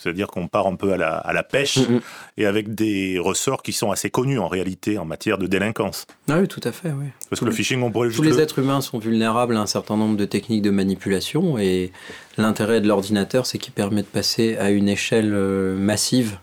C'est-à-dire 0.01 0.27
qu'on 0.27 0.48
part 0.48 0.68
un 0.68 0.75
peu 0.75 0.94
à 0.94 0.98
la, 0.98 1.18
à 1.18 1.34
la 1.34 1.44
pêche 1.44 1.77
mm, 1.77 1.96
mm. 1.96 2.01
et 2.38 2.46
avec 2.46 2.74
des 2.74 3.20
ressorts 3.20 3.62
qui 3.62 3.74
sont 3.74 3.91
assez 3.91 4.10
connus 4.10 4.39
en 4.39 4.48
réalité 4.48 4.98
en 4.98 5.06
matière 5.06 5.38
de 5.38 5.48
délinquance. 5.48 6.06
Ah 6.29 6.39
oui, 6.39 6.48
tout 6.48 6.62
à 6.63 6.72
fait, 6.72 6.89
oui. 6.89 7.08
Parce 7.29 7.41
que 7.41 7.46
le 7.46 7.51
phishing, 7.51 7.82
on 7.82 7.91
pourrait 7.91 8.10
Tous 8.10 8.22
les 8.22 8.39
êtres 8.39 8.60
humains 8.60 8.82
sont 8.82 9.00
vulnérables 9.00 9.56
à 9.58 9.60
un 9.60 9.65
certain 9.65 9.98
nombre 9.98 10.15
de 10.15 10.25
techniques 10.25 10.62
de 10.62 10.70
manipulation 10.70 11.58
et 11.58 11.91
l'intérêt 12.38 12.82
de 12.82 12.88
l'ordinateur, 12.88 13.46
c'est 13.46 13.58
qu'il 13.58 13.74
permet 13.74 14.01
de 14.01 14.08
passer 14.08 14.58
à 14.58 14.70
une 14.72 14.88
échelle 14.89 15.34
euh, 15.34 15.77
massive 15.77 16.38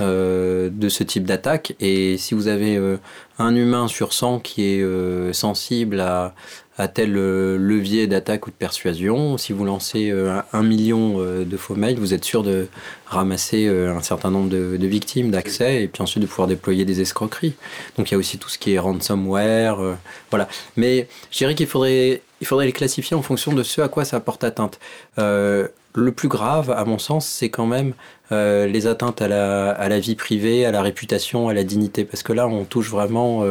euh, 0.00 0.70
de 0.72 0.88
ce 0.88 1.02
type 1.02 1.24
d'attaque. 1.24 1.74
Et 1.80 2.16
si 2.16 2.34
vous 2.34 2.48
avez 2.48 2.76
euh, 2.76 2.98
un 3.38 3.54
humain 3.54 3.88
sur 3.88 4.12
100 4.12 4.40
qui 4.40 4.64
est 4.64 5.32
sensible 5.32 6.00
à, 6.00 6.34
à 6.78 6.88
tel 6.88 7.16
euh, 7.16 7.58
levier 7.58 8.06
d'attaque 8.06 8.46
ou 8.46 8.50
de 8.50 8.56
persuasion. 8.56 9.36
Si 9.36 9.52
vous 9.52 9.64
lancez 9.64 10.10
euh, 10.10 10.40
un 10.52 10.62
million 10.62 11.16
euh, 11.18 11.44
de 11.44 11.56
faux 11.56 11.74
mails, 11.74 11.98
vous 11.98 12.14
êtes 12.14 12.24
sûr 12.24 12.42
de 12.42 12.68
ramasser 13.06 13.68
un 13.68 14.00
certain 14.00 14.30
nombre 14.30 14.48
de, 14.48 14.86
victimes 14.86 15.30
d'accès 15.30 15.82
et 15.82 15.88
puis 15.88 16.02
ensuite 16.02 16.22
de 16.22 16.26
pouvoir 16.26 16.48
déployer 16.48 16.86
des 16.86 17.02
escroqueries. 17.02 17.54
Donc 17.98 18.10
il 18.10 18.14
y 18.14 18.14
a 18.14 18.18
aussi 18.18 18.38
tout 18.38 18.48
ce 18.48 18.56
qui 18.56 18.72
est 18.72 18.78
ransomware, 18.78 19.98
voilà. 20.30 20.48
Mais 20.78 21.08
je 21.30 21.36
dirais 21.36 21.54
qu'il 21.54 21.66
faudrait, 21.66 22.22
il 22.40 22.46
faudrait 22.46 22.64
les 22.64 22.72
classifier 22.72 23.14
en 23.14 23.20
fonction 23.20 23.52
de 23.52 23.62
ce 23.62 23.82
à 23.82 23.88
quoi 23.88 24.06
ça 24.06 24.18
porte 24.18 24.44
atteinte. 24.44 24.80
le 25.18 26.12
plus 26.16 26.28
grave, 26.28 26.70
à 26.70 26.86
mon 26.86 26.98
sens, 26.98 27.26
c'est 27.26 27.50
quand 27.50 27.66
même 27.66 27.92
les 28.30 28.86
atteintes 28.86 29.20
à 29.20 29.28
la, 29.28 29.72
à 29.72 29.90
la, 29.90 29.98
vie 29.98 30.14
privée, 30.14 30.64
à 30.64 30.70
la 30.70 30.80
réputation, 30.80 31.50
à 31.50 31.54
la 31.54 31.64
dignité, 31.64 32.06
parce 32.06 32.22
que 32.22 32.32
là, 32.32 32.48
on 32.48 32.64
touche 32.64 32.88
vraiment 32.88 33.44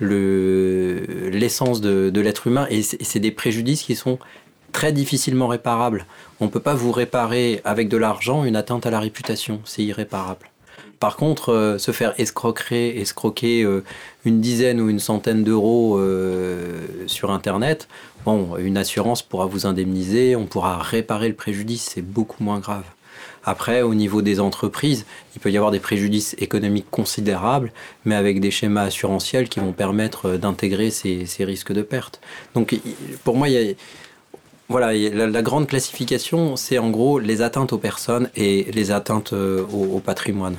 l'essence 0.00 1.80
de, 1.80 2.10
de 2.10 2.20
l'être 2.20 2.46
humain 2.46 2.66
et 2.70 2.82
c'est 2.82 3.20
des 3.20 3.30
préjudices 3.30 3.82
qui 3.82 3.94
sont 3.94 4.18
très 4.72 4.92
difficilement 4.92 5.48
réparables. 5.48 6.06
On 6.40 6.46
ne 6.46 6.50
peut 6.50 6.60
pas 6.60 6.74
vous 6.74 6.92
réparer 6.92 7.62
avec 7.64 7.88
de 7.88 7.96
l'argent 7.96 8.44
une 8.44 8.56
atteinte 8.56 8.84
à 8.84 8.90
la 8.90 9.00
réputation, 9.00 9.60
c'est 9.64 9.82
irréparable. 9.82 10.50
Par 11.00 11.16
contre, 11.16 11.52
euh, 11.52 11.78
se 11.78 11.92
faire 11.92 12.14
escroquer, 12.18 13.00
escroquer 13.00 13.62
euh, 13.62 13.84
une 14.24 14.40
dizaine 14.40 14.80
ou 14.80 14.88
une 14.88 14.98
centaine 14.98 15.44
d'euros 15.44 15.98
euh, 15.98 16.86
sur 17.06 17.30
Internet, 17.30 17.88
bon, 18.24 18.56
une 18.56 18.78
assurance 18.78 19.22
pourra 19.22 19.46
vous 19.46 19.66
indemniser, 19.66 20.36
on 20.36 20.46
pourra 20.46 20.78
réparer 20.78 21.28
le 21.28 21.34
préjudice, 21.34 21.90
c'est 21.94 22.02
beaucoup 22.02 22.42
moins 22.42 22.60
grave. 22.60 22.84
Après, 23.44 23.82
au 23.82 23.94
niveau 23.94 24.22
des 24.22 24.40
entreprises, 24.40 25.06
il 25.34 25.40
peut 25.40 25.50
y 25.50 25.56
avoir 25.56 25.70
des 25.70 25.80
préjudices 25.80 26.34
économiques 26.38 26.90
considérables, 26.90 27.72
mais 28.04 28.14
avec 28.14 28.40
des 28.40 28.50
schémas 28.50 28.84
assurantiels 28.84 29.48
qui 29.48 29.60
vont 29.60 29.72
permettre 29.72 30.30
euh, 30.30 30.38
d'intégrer 30.38 30.90
ces, 30.90 31.26
risques 31.40 31.72
de 31.72 31.82
perte. 31.82 32.20
Donc, 32.54 32.78
pour 33.24 33.36
moi, 33.36 33.48
voilà, 34.68 34.92
la, 34.92 35.42
grande 35.42 35.68
classification, 35.68 36.56
c'est 36.56 36.78
en 36.78 36.90
gros 36.90 37.18
les 37.18 37.42
atteintes 37.42 37.72
aux 37.72 37.78
personnes 37.78 38.30
et 38.34 38.64
les 38.72 38.90
atteintes 38.90 39.32
euh, 39.32 39.64
au, 39.72 40.00
patrimoine. 40.00 40.56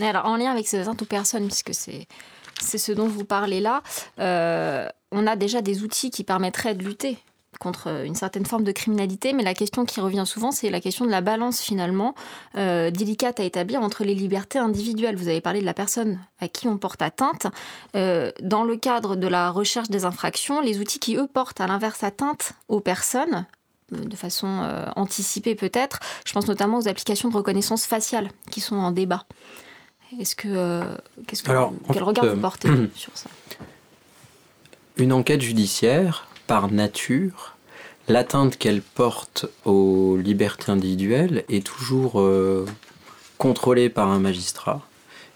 alors, 0.00 0.26
en 0.26 0.36
lien 0.36 0.52
avec 0.52 0.68
ces 0.68 0.78
atteintes 0.78 1.02
aux 1.02 1.06
personnes, 1.06 1.46
puisque 1.46 1.74
c'est 1.74 2.06
c'est 2.62 2.78
ce 2.78 2.92
dont 2.92 3.08
vous 3.08 3.24
parlez 3.24 3.60
là, 3.60 3.82
euh, 4.18 4.86
on 5.12 5.26
a 5.26 5.36
déjà 5.36 5.62
des 5.62 5.82
outils 5.82 6.10
qui 6.10 6.24
permettraient 6.24 6.74
de 6.74 6.84
lutter 6.84 7.18
contre 7.60 8.04
une 8.04 8.14
certaine 8.14 8.46
forme 8.46 8.64
de 8.64 8.72
criminalité, 8.72 9.32
mais 9.34 9.44
la 9.44 9.54
question 9.54 9.84
qui 9.84 10.00
revient 10.00 10.24
souvent, 10.26 10.50
c'est 10.50 10.70
la 10.70 10.80
question 10.80 11.04
de 11.04 11.10
la 11.10 11.20
balance 11.20 11.60
finalement 11.60 12.14
euh, 12.56 12.90
délicate 12.90 13.38
à 13.38 13.44
établir 13.44 13.82
entre 13.82 14.02
les 14.02 14.14
libertés 14.14 14.58
individuelles. 14.58 15.14
Vous 15.14 15.28
avez 15.28 15.42
parlé 15.42 15.60
de 15.60 15.66
la 15.66 15.74
personne 15.74 16.18
à 16.40 16.48
qui 16.48 16.66
on 16.66 16.78
porte 16.78 17.02
atteinte. 17.02 17.46
Euh, 17.94 18.32
dans 18.40 18.64
le 18.64 18.76
cadre 18.76 19.14
de 19.14 19.28
la 19.28 19.50
recherche 19.50 19.90
des 19.90 20.06
infractions, 20.06 20.62
les 20.62 20.80
outils 20.80 20.98
qui, 20.98 21.16
eux, 21.16 21.28
portent 21.32 21.60
à 21.60 21.66
l'inverse 21.66 22.02
atteinte 22.02 22.54
aux 22.68 22.80
personnes, 22.80 23.44
euh, 23.92 24.04
de 24.04 24.16
façon 24.16 24.66
anticipée 24.96 25.54
peut-être, 25.54 26.00
je 26.24 26.32
pense 26.32 26.48
notamment 26.48 26.78
aux 26.78 26.88
applications 26.88 27.28
de 27.28 27.36
reconnaissance 27.36 27.84
faciale 27.84 28.30
qui 28.50 28.60
sont 28.60 28.76
en 28.76 28.90
débat. 28.90 29.26
Est-ce 30.18 30.34
que, 30.34 30.82
qu'est-ce 31.26 31.42
que 31.42 31.52
quel 31.92 32.02
regard 32.02 32.24
vous 32.24 32.40
portez 32.40 32.70
sur 32.94 33.12
ça? 33.14 33.28
Une 34.96 35.12
enquête 35.12 35.42
judiciaire 35.42 36.29
par 36.50 36.72
nature, 36.72 37.54
l'atteinte 38.08 38.58
qu'elle 38.58 38.82
porte 38.82 39.46
aux 39.64 40.16
libertés 40.16 40.72
individuelles 40.72 41.44
est 41.48 41.64
toujours 41.64 42.20
euh, 42.20 42.66
contrôlée 43.38 43.88
par 43.88 44.08
un 44.08 44.18
magistrat 44.18 44.80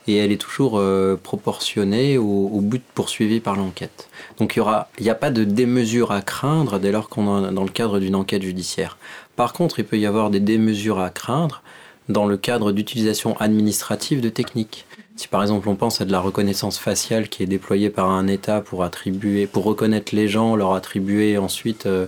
et 0.09 0.17
elle 0.17 0.33
est 0.33 0.41
toujours 0.41 0.81
euh, 0.81 1.15
proportionnée 1.15 2.19
au, 2.19 2.59
but 2.61 2.83
poursuivi 2.97 3.39
par 3.39 3.55
l'enquête. 3.55 4.09
Donc 4.39 4.57
il 4.57 5.05
n'y 5.05 5.09
a 5.09 5.15
pas 5.15 5.31
de 5.31 5.45
démesure 5.45 6.11
à 6.11 6.21
craindre 6.21 6.81
dès 6.81 6.91
lors 6.91 7.09
qu'on 7.09 7.49
est 7.49 7.53
dans 7.53 7.63
le 7.63 7.71
cadre 7.71 8.01
d'une 8.01 8.17
enquête 8.17 8.43
judiciaire. 8.43 8.99
Par 9.37 9.53
contre, 9.53 9.79
il 9.79 9.85
peut 9.85 9.99
y 9.99 10.07
avoir 10.07 10.31
des 10.31 10.41
démesures 10.41 10.99
à 10.99 11.11
craindre 11.11 11.63
dans 12.09 12.27
le 12.27 12.37
cadre 12.37 12.73
d'utilisation 12.73 13.37
administrative 13.39 14.21
de 14.21 14.29
techniques. 14.29 14.87
Si 15.17 15.29
par 15.29 15.43
exemple 15.43 15.69
on 15.69 15.77
pense 15.77 16.01
à 16.01 16.05
de 16.05 16.13
la 16.13 16.21
reconnaissance 16.21 16.79
faciale 16.79 17.29
qui 17.29 17.43
est 17.43 17.47
déployée 17.47 17.91
par 17.91 18.11
un 18.11 18.27
État 18.27 18.61
pour 18.61 18.83
attribuer, 18.83 19.47
pour 19.47 19.65
reconnaître 19.65 20.15
les 20.15 20.27
gens, 20.27 20.57
leur 20.57 20.75
attribuer 20.75 21.39
ensuite 21.39 21.87
euh, 21.87 22.07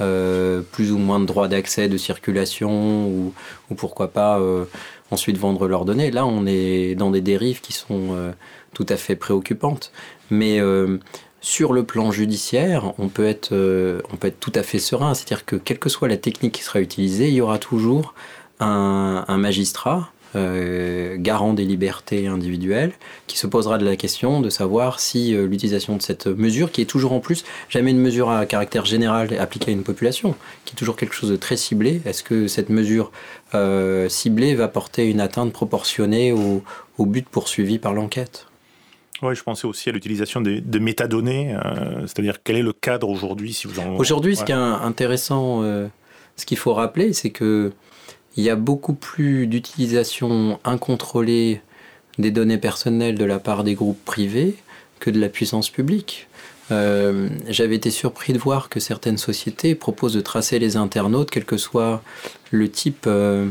euh, 0.00 0.62
plus 0.72 0.90
ou 0.92 0.98
moins 0.98 1.20
de 1.20 1.26
droits 1.26 1.48
d'accès, 1.48 1.88
de 1.88 1.98
circulation, 1.98 3.06
ou, 3.06 3.34
pourquoi 3.76 4.08
pas 4.08 4.40
euh, 4.40 4.64
ensuite 5.10 5.36
vendre 5.36 5.68
leurs 5.68 5.84
données, 5.84 6.10
là 6.10 6.24
on 6.24 6.46
est 6.46 6.94
dans 6.94 7.10
des 7.10 7.20
dérives 7.20 7.60
qui 7.60 7.74
sont 7.74 8.16
tout 8.72 8.86
à 8.88 8.96
fait 8.96 9.16
préoccupantes. 9.16 9.92
Mais 10.30 10.60
sur 11.40 11.72
le 11.72 11.84
plan 11.84 12.10
judiciaire, 12.10 12.94
on 12.98 13.08
peut 13.08 13.26
être, 13.26 13.52
on 14.10 14.16
peut 14.16 14.28
être 14.28 14.40
tout 14.40 14.52
à 14.54 14.62
fait 14.62 14.78
serein, 14.78 15.14
c'est-à-dire 15.14 15.44
que 15.44 15.56
quelle 15.56 15.78
que 15.78 15.88
soit 15.88 16.08
la 16.08 16.16
technique 16.16 16.54
qui 16.54 16.62
sera 16.62 16.80
utilisée, 16.80 17.28
il 17.28 17.34
y 17.34 17.40
aura 17.40 17.58
toujours 17.58 18.14
un, 18.60 19.24
un 19.26 19.36
magistrat 19.36 20.10
euh, 20.36 21.16
garant 21.18 21.54
des 21.54 21.64
libertés 21.64 22.26
individuelles, 22.26 22.92
qui 23.26 23.38
se 23.38 23.46
posera 23.46 23.78
de 23.78 23.86
la 23.86 23.96
question 23.96 24.42
de 24.42 24.50
savoir 24.50 25.00
si 25.00 25.34
euh, 25.34 25.46
l'utilisation 25.46 25.96
de 25.96 26.02
cette 26.02 26.26
mesure, 26.26 26.70
qui 26.70 26.82
est 26.82 26.84
toujours 26.84 27.14
en 27.14 27.20
plus 27.20 27.44
jamais 27.70 27.92
une 27.92 27.98
mesure 27.98 28.28
à 28.28 28.44
caractère 28.44 28.84
général 28.84 29.32
appliquée 29.38 29.70
à 29.70 29.72
une 29.72 29.84
population, 29.84 30.34
qui 30.66 30.74
est 30.74 30.76
toujours 30.76 30.96
quelque 30.96 31.14
chose 31.14 31.30
de 31.30 31.36
très 31.36 31.56
ciblé, 31.56 32.02
est-ce 32.04 32.22
que 32.22 32.46
cette 32.46 32.68
mesure 32.68 33.10
euh, 33.54 34.10
ciblée 34.10 34.54
va 34.54 34.68
porter 34.68 35.06
une 35.08 35.20
atteinte 35.20 35.50
proportionnée 35.50 36.32
au, 36.32 36.62
but 37.06 37.26
poursuivi 37.26 37.78
par 37.78 37.94
l'enquête? 37.94 38.48
Oui, 39.22 39.34
je 39.34 39.42
pensais 39.42 39.66
aussi 39.66 39.88
à 39.88 39.92
l'utilisation 39.92 40.42
de, 40.42 40.78
métadonnées, 40.78 41.56
c'est-à-dire 42.02 42.42
quel 42.44 42.56
est 42.56 42.62
le 42.62 42.74
cadre 42.74 43.08
aujourd'hui 43.08 43.54
si 43.54 43.66
vous 43.66 43.80
Aujourd'hui, 43.96 44.36
ce 44.36 44.44
qui 44.44 44.52
est 44.52 44.54
intéressant, 44.54 45.62
ce 45.62 46.46
qu'il 46.46 46.58
faut 46.58 46.74
rappeler, 46.74 47.14
c'est 47.14 47.30
que 47.30 47.72
il 48.38 48.44
y 48.44 48.50
a 48.50 48.56
beaucoup 48.56 48.94
plus 48.94 49.48
d'utilisation 49.48 50.60
incontrôlée 50.64 51.60
des 52.18 52.30
données 52.30 52.56
personnelles 52.56 53.16
de 53.16 53.24
la 53.24 53.40
part 53.40 53.64
des 53.64 53.74
groupes 53.74 54.02
privés 54.04 54.54
que 55.00 55.10
de 55.10 55.20
la 55.20 55.28
puissance 55.28 55.70
publique. 55.70 56.28
Euh, 56.70 57.28
j'avais 57.48 57.74
été 57.74 57.90
surpris 57.90 58.32
de 58.32 58.38
voir 58.38 58.68
que 58.68 58.78
certaines 58.78 59.18
sociétés 59.18 59.74
proposent 59.74 60.14
de 60.14 60.20
tracer 60.20 60.60
les 60.60 60.76
internautes, 60.76 61.30
quel 61.30 61.44
que 61.44 61.56
soit 61.56 62.00
le 62.52 62.70
type 62.70 63.06
euh, 63.08 63.50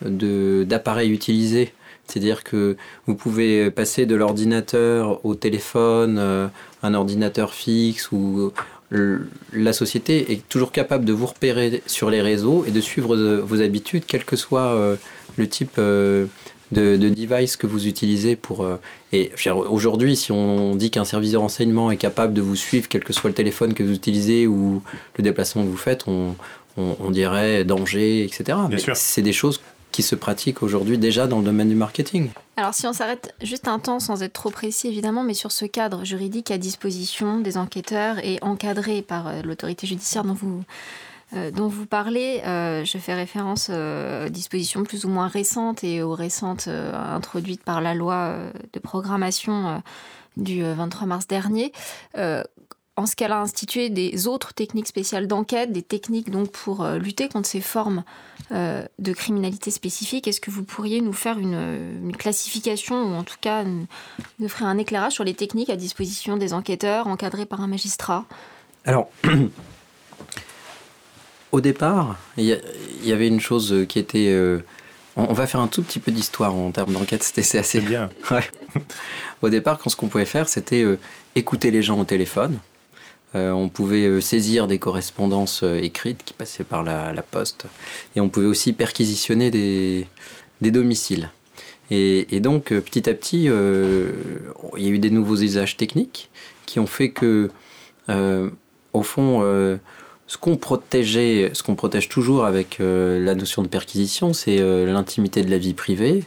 d'appareil 0.00 1.10
utilisé. 1.10 1.72
C'est-à-dire 2.06 2.44
que 2.44 2.76
vous 3.06 3.16
pouvez 3.16 3.72
passer 3.72 4.06
de 4.06 4.14
l'ordinateur 4.14 5.24
au 5.24 5.34
téléphone, 5.34 6.18
euh, 6.18 6.46
un 6.84 6.94
ordinateur 6.94 7.52
fixe 7.52 8.12
ou 8.12 8.52
la 8.90 9.72
société 9.72 10.32
est 10.32 10.48
toujours 10.48 10.72
capable 10.72 11.04
de 11.04 11.12
vous 11.12 11.26
repérer 11.26 11.82
sur 11.86 12.10
les 12.10 12.20
réseaux 12.20 12.64
et 12.66 12.70
de 12.70 12.80
suivre 12.80 13.16
vos 13.16 13.60
habitudes, 13.60 14.04
quel 14.06 14.24
que 14.24 14.36
soit 14.36 14.74
euh, 14.74 14.96
le 15.36 15.48
type 15.48 15.76
euh, 15.78 16.26
de, 16.72 16.96
device 16.96 17.56
que 17.56 17.66
vous 17.66 17.86
utilisez 17.86 18.34
pour. 18.34 18.64
Euh, 18.64 18.76
et 19.12 19.30
aujourd'hui, 19.68 20.16
si 20.16 20.32
on 20.32 20.74
dit 20.74 20.90
qu'un 20.90 21.04
service 21.04 21.32
de 21.32 21.36
renseignement 21.36 21.90
est 21.90 21.96
capable 21.96 22.34
de 22.34 22.40
vous 22.40 22.56
suivre, 22.56 22.88
quel 22.88 23.04
que 23.04 23.12
soit 23.12 23.30
le 23.30 23.34
téléphone 23.34 23.74
que 23.74 23.82
vous 23.82 23.92
utilisez 23.92 24.46
ou 24.46 24.82
le 25.16 25.22
déplacement 25.22 25.62
que 25.62 25.68
vous 25.68 25.76
faites, 25.76 26.06
on, 26.08 26.34
dirait 27.10 27.64
danger, 27.64 28.24
etc. 28.24 28.58
Mais 28.70 28.78
c'est 28.94 29.22
des 29.22 29.32
choses 29.34 29.60
qui 29.92 30.02
se 30.02 30.14
pratiquent 30.14 30.62
aujourd'hui 30.62 30.98
déjà 30.98 31.26
dans 31.26 31.38
le 31.38 31.44
domaine 31.44 31.68
du 31.68 31.74
marketing. 31.74 32.30
Alors 32.56 32.74
si 32.74 32.86
on 32.86 32.92
s'arrête 32.92 33.34
juste 33.42 33.68
un 33.68 33.78
temps 33.78 34.00
sans 34.00 34.22
être 34.22 34.32
trop 34.32 34.50
précis 34.50 34.88
évidemment, 34.88 35.22
mais 35.22 35.34
sur 35.34 35.52
ce 35.52 35.64
cadre 35.64 36.04
juridique 36.04 36.50
à 36.50 36.58
disposition 36.58 37.38
des 37.40 37.56
enquêteurs 37.56 38.18
et 38.24 38.38
encadré 38.42 39.02
par 39.02 39.28
euh, 39.28 39.42
l'autorité 39.42 39.86
judiciaire 39.86 40.24
dont 40.24 40.34
vous 40.34 40.62
dont 41.54 41.68
vous 41.68 41.86
parlez, 41.86 42.40
je 42.44 42.98
fais 42.98 43.14
référence 43.14 43.70
aux 43.70 44.28
dispositions 44.30 44.82
plus 44.82 45.04
ou 45.04 45.08
moins 45.08 45.28
récentes 45.28 45.84
et 45.84 46.02
aux 46.02 46.12
récentes 46.12 46.66
introduites 46.66 47.62
par 47.62 47.80
la 47.80 47.94
loi 47.94 48.34
de 48.72 48.80
programmation 48.80 49.80
du 50.36 50.64
23 50.64 51.06
mars 51.06 51.28
dernier 51.28 51.70
en 53.00 53.06
ce 53.06 53.16
qu'elle 53.16 53.32
a 53.32 53.40
institué 53.40 53.88
des 53.88 54.26
autres 54.26 54.52
techniques 54.52 54.86
spéciales 54.86 55.26
d'enquête, 55.26 55.72
des 55.72 55.82
techniques 55.82 56.30
donc 56.30 56.50
pour 56.50 56.84
euh, 56.84 56.98
lutter 56.98 57.28
contre 57.28 57.48
ces 57.48 57.62
formes 57.62 58.04
euh, 58.52 58.84
de 58.98 59.12
criminalité 59.14 59.70
spécifiques. 59.70 60.28
Est-ce 60.28 60.40
que 60.40 60.50
vous 60.50 60.64
pourriez 60.64 61.00
nous 61.00 61.14
faire 61.14 61.38
une, 61.38 62.12
classification 62.18 62.96
ou 62.96 63.14
en 63.14 63.22
tout 63.22 63.38
cas 63.40 63.64
nous 63.64 63.86
offrir 64.44 64.66
un 64.66 64.76
éclairage 64.76 65.14
sur 65.14 65.24
les 65.24 65.32
techniques 65.32 65.70
à 65.70 65.76
disposition 65.76 66.36
des 66.36 66.52
enquêteurs 66.52 67.06
encadrés 67.06 67.46
par 67.46 67.62
un 67.62 67.68
magistrat? 67.68 68.26
Alors, 68.84 69.08
au 71.52 71.62
départ, 71.62 72.18
il 72.36 72.60
y, 73.02 73.12
avait 73.12 73.28
une 73.28 73.40
chose 73.40 73.86
qui 73.88 73.98
était... 73.98 74.28
Euh, 74.28 74.62
on, 75.16 75.32
va 75.32 75.46
faire 75.46 75.60
un 75.60 75.68
tout 75.68 75.82
petit 75.82 76.00
peu 76.00 76.12
d'histoire 76.12 76.54
en 76.54 76.70
termes 76.70 76.92
d'enquête, 76.92 77.22
c'était 77.22 77.58
assez 77.58 77.80
bien. 77.80 78.10
Au 79.42 79.48
départ, 79.48 79.78
quand 79.78 79.88
ce 79.88 79.96
qu'on 79.96 80.08
pouvait 80.08 80.26
faire, 80.26 80.48
c'était 80.48 80.84
écouter 81.34 81.70
les 81.70 81.82
gens 81.82 81.98
au 81.98 82.04
téléphone 82.04 82.58
euh, 83.34 83.52
on 83.52 83.68
pouvait 83.68 84.06
euh, 84.06 84.20
saisir 84.20 84.66
des 84.66 84.78
correspondances 84.78 85.62
euh, 85.62 85.78
écrites 85.80 86.24
qui 86.24 86.34
passaient 86.34 86.64
par 86.64 86.82
la, 86.82 87.22
poste. 87.22 87.66
Et 88.16 88.20
on 88.20 88.28
pouvait 88.28 88.46
aussi 88.46 88.72
perquisitionner 88.72 89.50
des, 89.50 90.06
domiciles. 90.60 91.30
Et, 91.92 92.40
donc, 92.40 92.66
petit 92.66 93.08
à 93.10 93.14
petit, 93.14 93.44
il 93.44 94.82
y 94.82 94.86
a 94.86 94.90
eu 94.90 94.98
des 94.98 95.10
nouveaux 95.10 95.36
usages 95.36 95.76
techniques 95.76 96.30
qui 96.66 96.78
ont 96.78 96.86
fait 96.86 97.10
que, 97.10 97.50
au 98.08 99.02
fond, 99.02 99.40
ce 100.28 100.38
qu'on 100.38 100.56
protégeait, 100.56 101.50
ce 101.52 101.64
qu'on 101.64 101.74
protège 101.74 102.08
toujours 102.08 102.44
avec 102.44 102.76
la 102.78 103.34
notion 103.34 103.62
de 103.62 103.68
perquisition, 103.68 104.32
c'est 104.32 104.58
l'intimité 104.86 105.42
de 105.42 105.50
la 105.50 105.58
vie 105.58 105.74
privée 105.74 106.22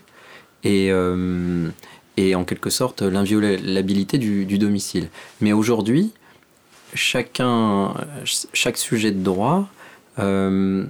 et, 0.65 0.91
en 0.93 2.43
quelque 2.43 2.69
sorte 2.69 3.01
l'inviolabilité 3.01 4.17
du, 4.17 4.57
domicile. 4.57 5.07
Mais 5.39 5.53
aujourd'hui, 5.53 6.11
chacun, 6.95 7.93
chaque 8.53 8.77
sujet 8.77 9.11
de 9.11 9.23
droit 9.23 9.67
euh, 10.19 10.85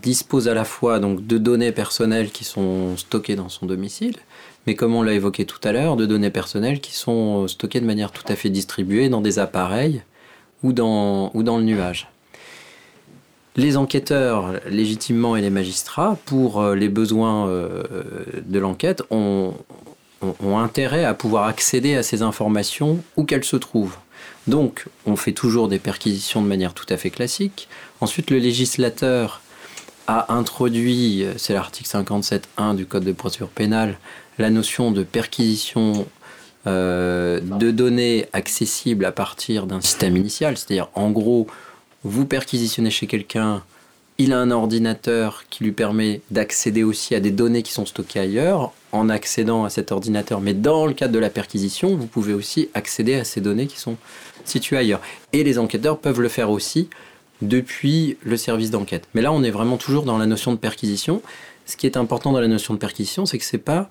dispose 0.00 0.48
à 0.48 0.54
la 0.54 0.64
fois 0.64 0.98
donc 0.98 1.26
de 1.26 1.38
données 1.38 1.72
personnelles 1.72 2.30
qui 2.30 2.44
sont 2.44 2.96
stockées 2.96 3.36
dans 3.36 3.48
son 3.48 3.66
domicile, 3.66 4.16
mais 4.66 4.74
comme 4.74 4.94
on 4.94 5.02
l'a 5.02 5.12
évoqué 5.12 5.44
tout 5.44 5.60
à 5.64 5.72
l'heure, 5.72 5.96
de 5.96 6.06
données 6.06 6.30
personnelles 6.30 6.80
qui 6.80 6.94
sont 6.94 7.46
stockées 7.46 7.80
de 7.80 7.86
manière 7.86 8.12
tout 8.12 8.24
à 8.28 8.36
fait 8.36 8.50
distribuée 8.50 9.08
dans 9.08 9.20
des 9.20 9.38
appareils 9.38 10.02
ou 10.62 10.72
dans, 10.72 11.30
ou 11.34 11.42
dans 11.42 11.58
le 11.58 11.64
nuage. 11.64 12.08
Les 13.56 13.78
enquêteurs, 13.78 14.52
légitimement, 14.68 15.34
et 15.34 15.40
les 15.40 15.48
magistrats, 15.48 16.18
pour 16.26 16.60
euh, 16.60 16.74
les 16.74 16.90
besoins 16.90 17.48
euh, 17.48 17.82
de 18.44 18.58
l'enquête, 18.58 19.02
ont 19.10 19.54
intérêt 20.42 21.04
à 21.04 21.14
pouvoir 21.14 21.44
accéder 21.44 21.94
à 21.94 22.02
ces 22.02 22.20
informations 22.20 22.98
où 23.16 23.24
qu'elles 23.24 23.44
se 23.44 23.56
trouvent. 23.56 23.96
Donc, 24.46 24.86
on 25.06 25.16
fait 25.16 25.32
toujours 25.32 25.68
des 25.68 25.78
perquisitions 25.78 26.40
de 26.40 26.46
manière 26.46 26.72
tout 26.72 26.86
à 26.88 26.96
fait 26.96 27.10
classique. 27.10 27.68
Ensuite, 28.00 28.30
le 28.30 28.38
législateur 28.38 29.40
a 30.06 30.32
introduit, 30.32 31.26
c'est 31.36 31.52
l'article 31.52 31.88
57.1 31.88 32.76
du 32.76 32.86
Code 32.86 33.04
de 33.04 33.12
procédure 33.12 33.48
pénale, 33.48 33.98
la 34.38 34.50
notion 34.50 34.92
de 34.92 35.02
perquisition 35.02 36.06
euh, 36.66 37.40
de 37.40 37.70
données 37.70 38.26
accessibles 38.32 39.04
à 39.04 39.12
partir 39.12 39.66
d'un 39.66 39.80
système 39.80 40.16
initial. 40.16 40.56
C'est-à-dire, 40.56 40.88
en 40.94 41.10
gros, 41.10 41.46
vous 42.02 42.26
perquisitionnez 42.26 42.90
chez 42.90 43.06
quelqu'un, 43.06 43.62
il 44.18 44.32
a 44.32 44.38
un 44.38 44.50
ordinateur 44.50 45.44
qui 45.50 45.64
lui 45.64 45.72
permet 45.72 46.20
d'accéder 46.30 46.82
aussi 46.84 47.14
à 47.14 47.20
des 47.20 47.30
données 47.30 47.62
qui 47.62 47.72
sont 47.72 47.86
stockées 47.86 48.20
ailleurs. 48.20 48.72
En 48.92 49.10
accédant 49.10 49.64
à 49.64 49.70
cet 49.70 49.92
ordinateur, 49.92 50.40
mais 50.40 50.54
dans 50.54 50.86
le 50.86 50.94
cadre 50.94 51.12
de 51.12 51.18
la 51.18 51.28
perquisition, 51.28 51.94
vous 51.96 52.06
pouvez 52.06 52.32
aussi 52.32 52.70
accéder 52.72 53.14
à 53.14 53.24
ces 53.24 53.42
données 53.42 53.66
qui 53.66 53.78
sont 53.78 53.96
situé 54.46 54.78
ailleurs. 54.78 55.02
Et 55.34 55.44
les 55.44 55.58
enquêteurs 55.58 55.98
peuvent 55.98 56.20
le 56.20 56.28
faire 56.28 56.50
aussi 56.50 56.88
depuis 57.42 58.16
le 58.22 58.38
service 58.38 58.70
d'enquête. 58.70 59.06
Mais 59.14 59.20
là, 59.20 59.32
on 59.32 59.42
est 59.42 59.50
vraiment 59.50 59.76
toujours 59.76 60.04
dans 60.04 60.16
la 60.16 60.24
notion 60.24 60.52
de 60.52 60.56
perquisition. 60.56 61.20
Ce 61.66 61.76
qui 61.76 61.84
est 61.86 61.98
important 61.98 62.32
dans 62.32 62.40
la 62.40 62.48
notion 62.48 62.72
de 62.72 62.78
perquisition, 62.78 63.26
c'est 63.26 63.36
que 63.36 63.44
ce 63.44 63.56
n'est 63.56 63.62
pas 63.62 63.90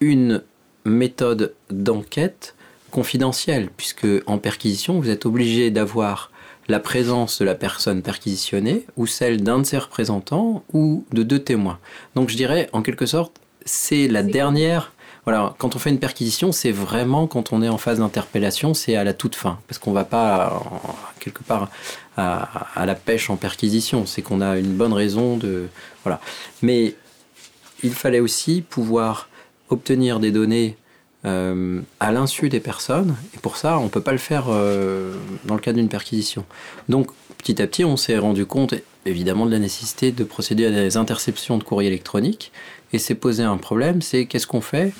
une 0.00 0.42
méthode 0.84 1.54
d'enquête 1.70 2.54
confidentielle, 2.92 3.70
puisque 3.76 4.06
en 4.26 4.38
perquisition, 4.38 5.00
vous 5.00 5.10
êtes 5.10 5.26
obligé 5.26 5.70
d'avoir 5.70 6.30
la 6.68 6.80
présence 6.80 7.40
de 7.40 7.44
la 7.44 7.54
personne 7.54 8.02
perquisitionnée 8.02 8.84
ou 8.96 9.06
celle 9.06 9.42
d'un 9.42 9.60
de 9.60 9.64
ses 9.64 9.78
représentants 9.78 10.64
ou 10.72 11.04
de 11.12 11.22
deux 11.22 11.38
témoins. 11.38 11.78
Donc 12.14 12.28
je 12.28 12.36
dirais, 12.36 12.68
en 12.72 12.82
quelque 12.82 13.06
sorte, 13.06 13.40
c'est 13.64 14.08
la 14.08 14.22
dernière 14.22 14.92
voilà, 15.24 15.54
quand 15.58 15.76
on 15.76 15.78
fait 15.78 15.90
une 15.90 15.98
perquisition, 15.98 16.52
c'est 16.52 16.70
vraiment 16.70 17.26
quand 17.26 17.52
on 17.52 17.60
est 17.60 17.68
en 17.68 17.76
phase 17.76 17.98
d'interpellation, 17.98 18.72
c'est 18.72 18.96
à 18.96 19.04
la 19.04 19.12
toute 19.12 19.34
fin, 19.34 19.58
parce 19.68 19.78
qu'on 19.78 19.90
ne 19.90 19.94
va 19.94 20.06
pas 20.06 20.62
quelque 21.20 21.42
part 21.42 21.68
à, 22.16 22.86
la 22.86 22.94
pêche 22.94 23.28
en 23.28 23.36
perquisition. 23.36 24.06
C'est 24.06 24.22
qu'on 24.22 24.40
a 24.40 24.56
une 24.56 24.74
bonne 24.74 24.94
raison 24.94 25.36
de 25.36 25.68
voilà. 26.02 26.18
Mais 26.62 26.94
il 27.82 27.92
fallait 27.92 28.20
aussi 28.20 28.62
pouvoir 28.62 29.28
obtenir 29.68 30.18
des 30.18 30.30
données 30.30 30.78
euh, 31.28 31.80
à 32.00 32.10
l'insu 32.10 32.48
des 32.48 32.60
personnes, 32.60 33.14
et 33.34 33.38
pour 33.38 33.56
ça, 33.56 33.78
on 33.78 33.84
ne 33.84 33.88
peut 33.88 34.00
pas 34.00 34.12
le 34.12 34.18
faire 34.18 34.46
euh, 34.48 35.14
dans 35.44 35.54
le 35.54 35.60
cadre 35.60 35.78
d'une 35.78 35.88
perquisition. 35.88 36.44
Donc, 36.88 37.08
petit 37.36 37.60
à 37.62 37.66
petit, 37.66 37.84
on 37.84 37.96
s'est 37.96 38.18
rendu 38.18 38.46
compte, 38.46 38.74
évidemment, 39.06 39.46
de 39.46 39.52
la 39.52 39.58
nécessité 39.58 40.10
de 40.10 40.24
procéder 40.24 40.66
à 40.66 40.70
des 40.70 40.96
interceptions 40.96 41.58
de 41.58 41.64
courrier 41.64 41.88
électronique, 41.88 42.50
et 42.92 42.98
s'est 42.98 43.14
posé 43.14 43.42
un 43.42 43.58
problème, 43.58 44.02
c'est 44.02 44.26
qu'est-ce 44.26 44.46
qu'on 44.46 44.62
fait 44.62 44.92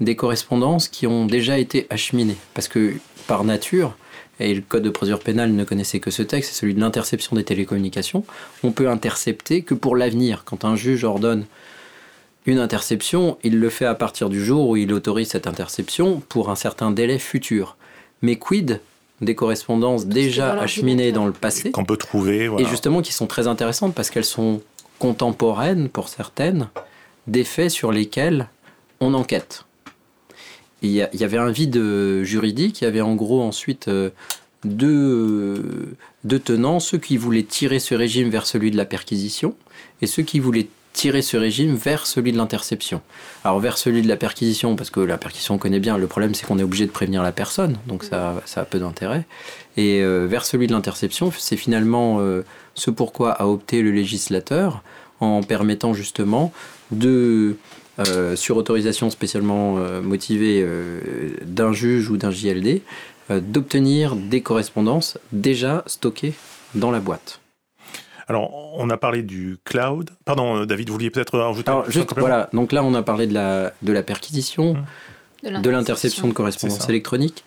des 0.00 0.16
correspondances 0.16 0.88
qui 0.88 1.06
ont 1.06 1.26
déjà 1.26 1.58
été 1.58 1.86
acheminées? 1.90 2.36
Parce 2.54 2.68
que 2.68 2.94
par 3.26 3.44
nature, 3.44 3.96
et 4.40 4.54
le 4.54 4.60
code 4.60 4.82
de 4.82 4.90
procédure 4.90 5.20
pénale 5.20 5.52
ne 5.52 5.64
connaissait 5.64 6.00
que 6.00 6.10
ce 6.10 6.22
texte, 6.22 6.52
c'est 6.52 6.60
celui 6.60 6.74
de 6.74 6.80
l'interception 6.80 7.36
des 7.36 7.44
télécommunications, 7.44 8.24
on 8.62 8.70
peut 8.70 8.88
intercepter 8.88 9.62
que 9.62 9.74
pour 9.74 9.96
l'avenir. 9.96 10.42
Quand 10.44 10.64
un 10.64 10.76
juge 10.76 11.04
ordonne 11.04 11.46
une 12.46 12.58
interception, 12.58 13.38
il 13.42 13.58
le 13.58 13.70
fait 13.70 13.84
à 13.84 13.94
partir 13.94 14.28
du 14.28 14.42
jour 14.42 14.68
où 14.68 14.76
il 14.76 14.92
autorise 14.92 15.28
cette 15.28 15.46
interception 15.46 16.22
pour 16.28 16.48
un 16.48 16.56
certain 16.56 16.90
délai 16.92 17.18
futur. 17.18 17.76
Mais 18.22 18.36
quid 18.36 18.80
des 19.20 19.34
correspondances 19.34 20.06
déjà 20.06 20.52
acheminées 20.60 21.10
dans 21.10 21.26
le 21.26 21.32
passé 21.32 21.72
Qu'on 21.72 21.84
peut 21.84 21.96
trouver. 21.96 22.50
Et 22.58 22.64
justement 22.64 23.02
qui 23.02 23.12
sont 23.12 23.26
très 23.26 23.46
intéressantes 23.48 23.94
parce 23.94 24.10
qu'elles 24.10 24.24
sont 24.24 24.62
contemporaines 24.98 25.88
pour 25.88 26.08
certaines 26.08 26.68
des 27.26 27.44
faits 27.44 27.70
sur 27.70 27.92
lesquels 27.92 28.48
on 29.00 29.14
enquête. 29.14 29.64
Il 30.82 30.92
y, 30.92 31.02
avait 31.02 31.38
un 31.38 31.50
vide 31.50 32.22
juridique, 32.22 32.80
il 32.80 32.84
y 32.84 32.86
avait 32.86 33.00
en 33.00 33.14
gros 33.14 33.42
ensuite 33.42 33.88
euh, 33.88 34.10
deux, 34.64 35.96
deux 36.24 36.38
tenants, 36.38 36.80
ceux 36.80 36.98
qui 36.98 37.16
voulaient 37.16 37.42
tirer 37.42 37.78
ce 37.78 37.94
régime 37.94 38.28
vers 38.28 38.46
celui 38.46 38.70
de 38.70 38.76
la 38.76 38.84
perquisition 38.84 39.56
et 40.02 40.06
ceux 40.06 40.22
qui 40.22 40.38
voulaient 40.38 40.68
tirer 40.96 41.20
ce 41.20 41.36
régime 41.36 41.76
vers 41.76 42.06
celui 42.06 42.32
de 42.32 42.38
l'interception. 42.38 43.02
Alors 43.44 43.60
vers 43.60 43.76
celui 43.76 44.00
de 44.00 44.08
la 44.08 44.16
perquisition, 44.16 44.76
parce 44.76 44.88
que 44.88 44.98
la 45.00 45.18
perquisition 45.18 45.54
on 45.54 45.58
connaît 45.58 45.78
bien, 45.78 45.98
le 45.98 46.06
problème 46.06 46.34
c'est 46.34 46.46
qu'on 46.46 46.58
est 46.58 46.62
obligé 46.62 46.86
de 46.86 46.90
prévenir 46.90 47.22
la 47.22 47.32
personne, 47.32 47.76
donc 47.86 48.02
ça, 48.02 48.42
ça 48.46 48.62
a 48.62 48.64
peu 48.64 48.78
d'intérêt. 48.78 49.26
Et 49.76 50.00
euh, 50.00 50.26
vers 50.26 50.46
celui 50.46 50.66
de 50.66 50.72
l'interception, 50.72 51.30
c'est 51.38 51.58
finalement 51.58 52.16
euh, 52.20 52.44
ce 52.74 52.90
pourquoi 52.90 53.32
a 53.32 53.46
opté 53.46 53.82
le 53.82 53.90
législateur 53.90 54.82
en 55.20 55.42
permettant 55.42 55.92
justement 55.92 56.50
de, 56.90 57.56
euh, 57.98 58.34
sur 58.34 58.56
autorisation 58.56 59.10
spécialement 59.10 59.76
motivée 60.02 60.66
d'un 61.44 61.74
juge 61.74 62.08
ou 62.08 62.16
d'un 62.16 62.30
JLD, 62.30 62.80
d'obtenir 63.30 64.16
des 64.16 64.40
correspondances 64.40 65.18
déjà 65.32 65.84
stockées 65.86 66.32
dans 66.74 66.90
la 66.90 67.00
boîte. 67.00 67.40
Alors, 68.28 68.74
on 68.76 68.90
a 68.90 68.96
parlé 68.96 69.22
du 69.22 69.58
cloud. 69.64 70.10
Pardon, 70.24 70.64
David, 70.64 70.88
vous 70.88 70.94
vouliez 70.94 71.10
peut-être 71.10 71.38
rajouter 71.38 71.70
Alors, 71.70 71.90
juste, 71.90 72.12
voilà. 72.16 72.48
Donc 72.52 72.72
là, 72.72 72.82
on 72.82 72.94
a 72.94 73.02
parlé 73.02 73.26
de 73.26 73.34
la, 73.34 73.72
de 73.82 73.92
la 73.92 74.02
perquisition, 74.02 74.76
hum. 75.44 75.62
de 75.62 75.70
l'interception 75.70 76.26
de 76.26 76.32
correspondance 76.32 76.88
électronique, 76.88 77.44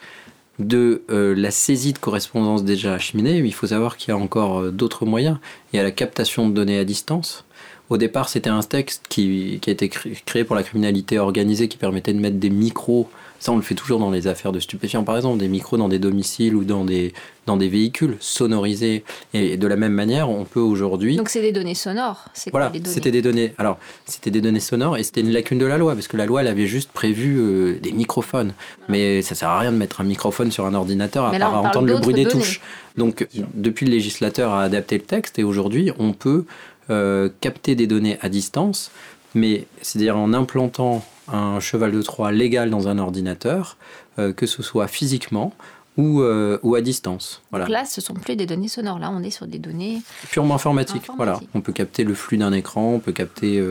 de 0.57 1.03
la 1.09 1.51
saisie 1.51 1.93
de 1.93 1.99
correspondance 1.99 2.63
déjà 2.63 2.93
acheminée. 2.93 3.37
Il 3.39 3.53
faut 3.53 3.67
savoir 3.67 3.97
qu'il 3.97 4.09
y 4.09 4.11
a 4.11 4.17
encore 4.17 4.71
d'autres 4.71 5.05
moyens. 5.05 5.37
Il 5.73 5.77
y 5.77 5.79
a 5.79 5.83
la 5.83 5.91
captation 5.91 6.47
de 6.47 6.53
données 6.53 6.79
à 6.79 6.85
distance. 6.85 7.45
Au 7.89 7.97
départ, 7.97 8.29
c'était 8.29 8.49
un 8.49 8.61
texte 8.61 9.05
qui, 9.09 9.59
a 9.65 9.71
été 9.71 9.89
créé 9.89 10.43
pour 10.43 10.55
la 10.55 10.63
criminalité 10.63 11.17
organisée 11.17 11.67
qui 11.67 11.77
permettait 11.77 12.13
de 12.13 12.19
mettre 12.19 12.37
des 12.37 12.51
micros 12.51 13.09
Ça, 13.39 13.51
on 13.51 13.55
le 13.55 13.61
fait 13.61 13.75
toujours 13.75 13.99
dans 13.99 14.11
les 14.11 14.27
affaires 14.27 14.51
de 14.51 14.59
stupéfiants, 14.59 15.03
par 15.03 15.15
exemple, 15.15 15.39
des 15.39 15.47
micros 15.47 15.77
dans 15.77 15.89
des 15.89 15.99
domiciles 15.99 16.55
ou 16.55 16.63
dans 16.63 16.83
des, 16.83 17.13
dans 17.45 17.57
des 17.57 17.69
véhicules 17.69 18.17
sonorisés. 18.19 19.03
Et 19.33 19.57
de 19.57 19.67
la 19.67 19.75
même 19.75 19.93
manière, 19.93 20.29
on 20.29 20.43
peut 20.43 20.59
aujourd'hui. 20.59 21.15
Donc, 21.15 21.29
c'est 21.29 21.41
des 21.41 21.51
données 21.51 21.75
sonores. 21.75 22.25
Voilà, 22.51 22.71
c'était 22.83 23.11
des 23.11 23.21
données. 23.21 23.53
Alors, 23.57 23.77
c'était 24.05 24.31
des 24.31 24.41
données 24.41 24.59
sonores 24.59 24.97
et 24.97 25.03
c'était 25.03 25.21
une 25.21 25.31
lacune 25.31 25.57
de 25.57 25.65
la 25.65 25.77
loi, 25.77 25.93
parce 25.95 26.07
que 26.07 26.17
la 26.17 26.25
loi, 26.25 26.41
elle 26.41 26.47
avait 26.47 26.67
juste 26.67 26.91
prévu 26.91 27.37
euh, 27.39 27.79
des 27.81 27.91
microphones. 27.91 28.53
Mais 28.89 29.21
ça 29.21 29.35
sert 29.35 29.49
à 29.49 29.59
rien 29.59 29.71
de 29.71 29.77
mettre 29.77 30.01
un 30.01 30.05
microphone 30.05 30.51
sur 30.51 30.65
un 30.65 30.73
ordinateur 30.73 31.25
à 31.25 31.31
part 31.31 31.63
entendre 31.63 31.87
le 31.87 31.97
bruit 31.97 32.13
des 32.13 32.25
touches. 32.25 32.61
Donc, 32.97 33.27
depuis, 33.53 33.85
le 33.85 33.93
législateur 33.93 34.51
a 34.51 34.63
adapté 34.63 34.97
le 34.97 35.03
texte 35.03 35.39
et 35.39 35.43
aujourd'hui, 35.43 35.91
on 35.97 36.11
peut 36.13 36.45
euh, 36.89 37.29
capter 37.39 37.75
des 37.75 37.87
données 37.87 38.17
à 38.21 38.29
distance, 38.29 38.91
mais 39.35 39.65
c'est-à-dire 39.81 40.17
en 40.17 40.33
implantant 40.33 41.05
un 41.31 41.59
cheval 41.59 41.91
de 41.91 42.01
Troie 42.01 42.31
légal 42.31 42.69
dans 42.69 42.87
un 42.87 42.97
ordinateur, 42.97 43.77
euh, 44.17 44.33
que 44.33 44.45
ce 44.45 44.63
soit 44.63 44.87
physiquement 44.87 45.53
ou, 45.97 46.21
euh, 46.21 46.59
ou 46.63 46.75
à 46.75 46.81
distance. 46.81 47.41
Voilà. 47.51 47.65
Donc 47.65 47.73
là, 47.73 47.85
ce 47.85 48.01
sont 48.01 48.13
plus 48.13 48.35
des 48.35 48.45
données 48.45 48.67
sonores. 48.67 48.99
Là, 48.99 49.11
on 49.13 49.21
est 49.23 49.31
sur 49.31 49.47
des 49.47 49.59
données 49.59 50.01
purement 50.29 50.55
informatiques. 50.55 51.07
Voilà, 51.17 51.39
on 51.53 51.61
peut 51.61 51.73
capter 51.73 52.03
le 52.03 52.13
flux 52.13 52.37
d'un 52.37 52.53
écran, 52.53 52.93
on 52.93 52.99
peut 52.99 53.11
capter 53.11 53.61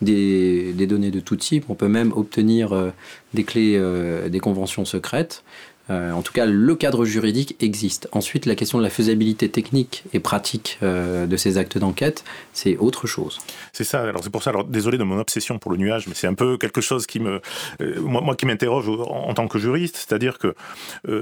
des, 0.00 0.72
des, 0.72 0.86
données 0.86 1.10
de 1.10 1.20
tout 1.20 1.36
type. 1.36 1.66
On 1.68 1.74
peut 1.74 1.88
même 1.88 2.12
obtenir 2.12 2.74
des 3.34 3.44
clés, 3.44 3.78
des 4.30 4.40
conventions 4.40 4.86
secrètes. 4.86 5.44
Euh, 5.90 6.12
en 6.12 6.22
tout 6.22 6.32
cas, 6.32 6.46
le 6.46 6.74
cadre 6.74 7.04
juridique 7.04 7.56
existe. 7.60 8.08
Ensuite, 8.12 8.46
la 8.46 8.54
question 8.54 8.78
de 8.78 8.82
la 8.82 8.90
faisabilité 8.90 9.48
technique 9.48 10.04
et 10.12 10.20
pratique 10.20 10.78
euh, 10.82 11.26
de 11.26 11.36
ces 11.36 11.58
actes 11.58 11.78
d'enquête, 11.78 12.24
c'est 12.52 12.76
autre 12.76 13.06
chose. 13.06 13.40
C'est 13.72 13.84
ça. 13.84 14.02
Alors 14.02 14.22
c'est 14.22 14.30
pour 14.30 14.42
ça. 14.42 14.50
Alors 14.50 14.64
désolé 14.64 14.98
de 14.98 15.04
mon 15.04 15.18
obsession 15.18 15.58
pour 15.58 15.72
le 15.72 15.78
nuage, 15.78 16.06
mais 16.06 16.14
c'est 16.14 16.26
un 16.26 16.34
peu 16.34 16.58
quelque 16.58 16.80
chose 16.80 17.06
qui 17.06 17.20
me, 17.20 17.40
euh, 17.80 18.00
moi, 18.00 18.36
qui 18.36 18.46
m'interroge 18.46 18.88
en, 18.88 19.34
tant 19.34 19.48
que 19.48 19.58
juriste, 19.58 19.96
c'est-à-dire 19.96 20.38
que 20.38 20.54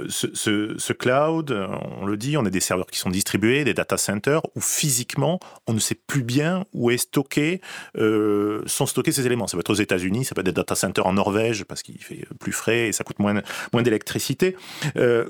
ce, 0.09 0.92
cloud, 0.92 1.68
on 2.00 2.07
le 2.07 2.16
dit, 2.16 2.37
on 2.37 2.44
a 2.44 2.50
des 2.50 2.61
serveurs 2.61 2.87
qui 2.87 2.98
sont 2.98 3.11
distribués, 3.11 3.64
des 3.64 3.74
data 3.74 3.96
centers 3.96 4.42
où 4.54 4.61
physiquement 4.61 5.40
on 5.66 5.72
ne 5.72 5.78
sait 5.78 5.94
plus 5.94 6.22
bien 6.22 6.64
où 6.72 6.90
est 6.90 6.98
stocké, 6.98 7.61
sont 7.94 8.87
stockés 8.87 9.12
ces 9.12 9.26
éléments. 9.26 9.46
Ça 9.46 9.57
peut 9.57 9.61
être 9.61 9.70
aux 9.70 9.74
États-Unis, 9.74 10.24
ça 10.24 10.35
peut 10.35 10.40
être 10.40 10.46
des 10.46 10.52
data 10.52 10.74
centers 10.74 11.07
en 11.07 11.12
Norvège 11.12 11.64
parce 11.64 11.83
qu'il 11.83 12.02
fait 12.02 12.26
plus 12.38 12.52
frais 12.52 12.88
et 12.88 12.92
ça 12.92 13.04
coûte 13.04 13.18
moins, 13.18 13.40
moins 13.72 13.83
d'électricité. 13.83 14.57
Euh, 14.97 15.29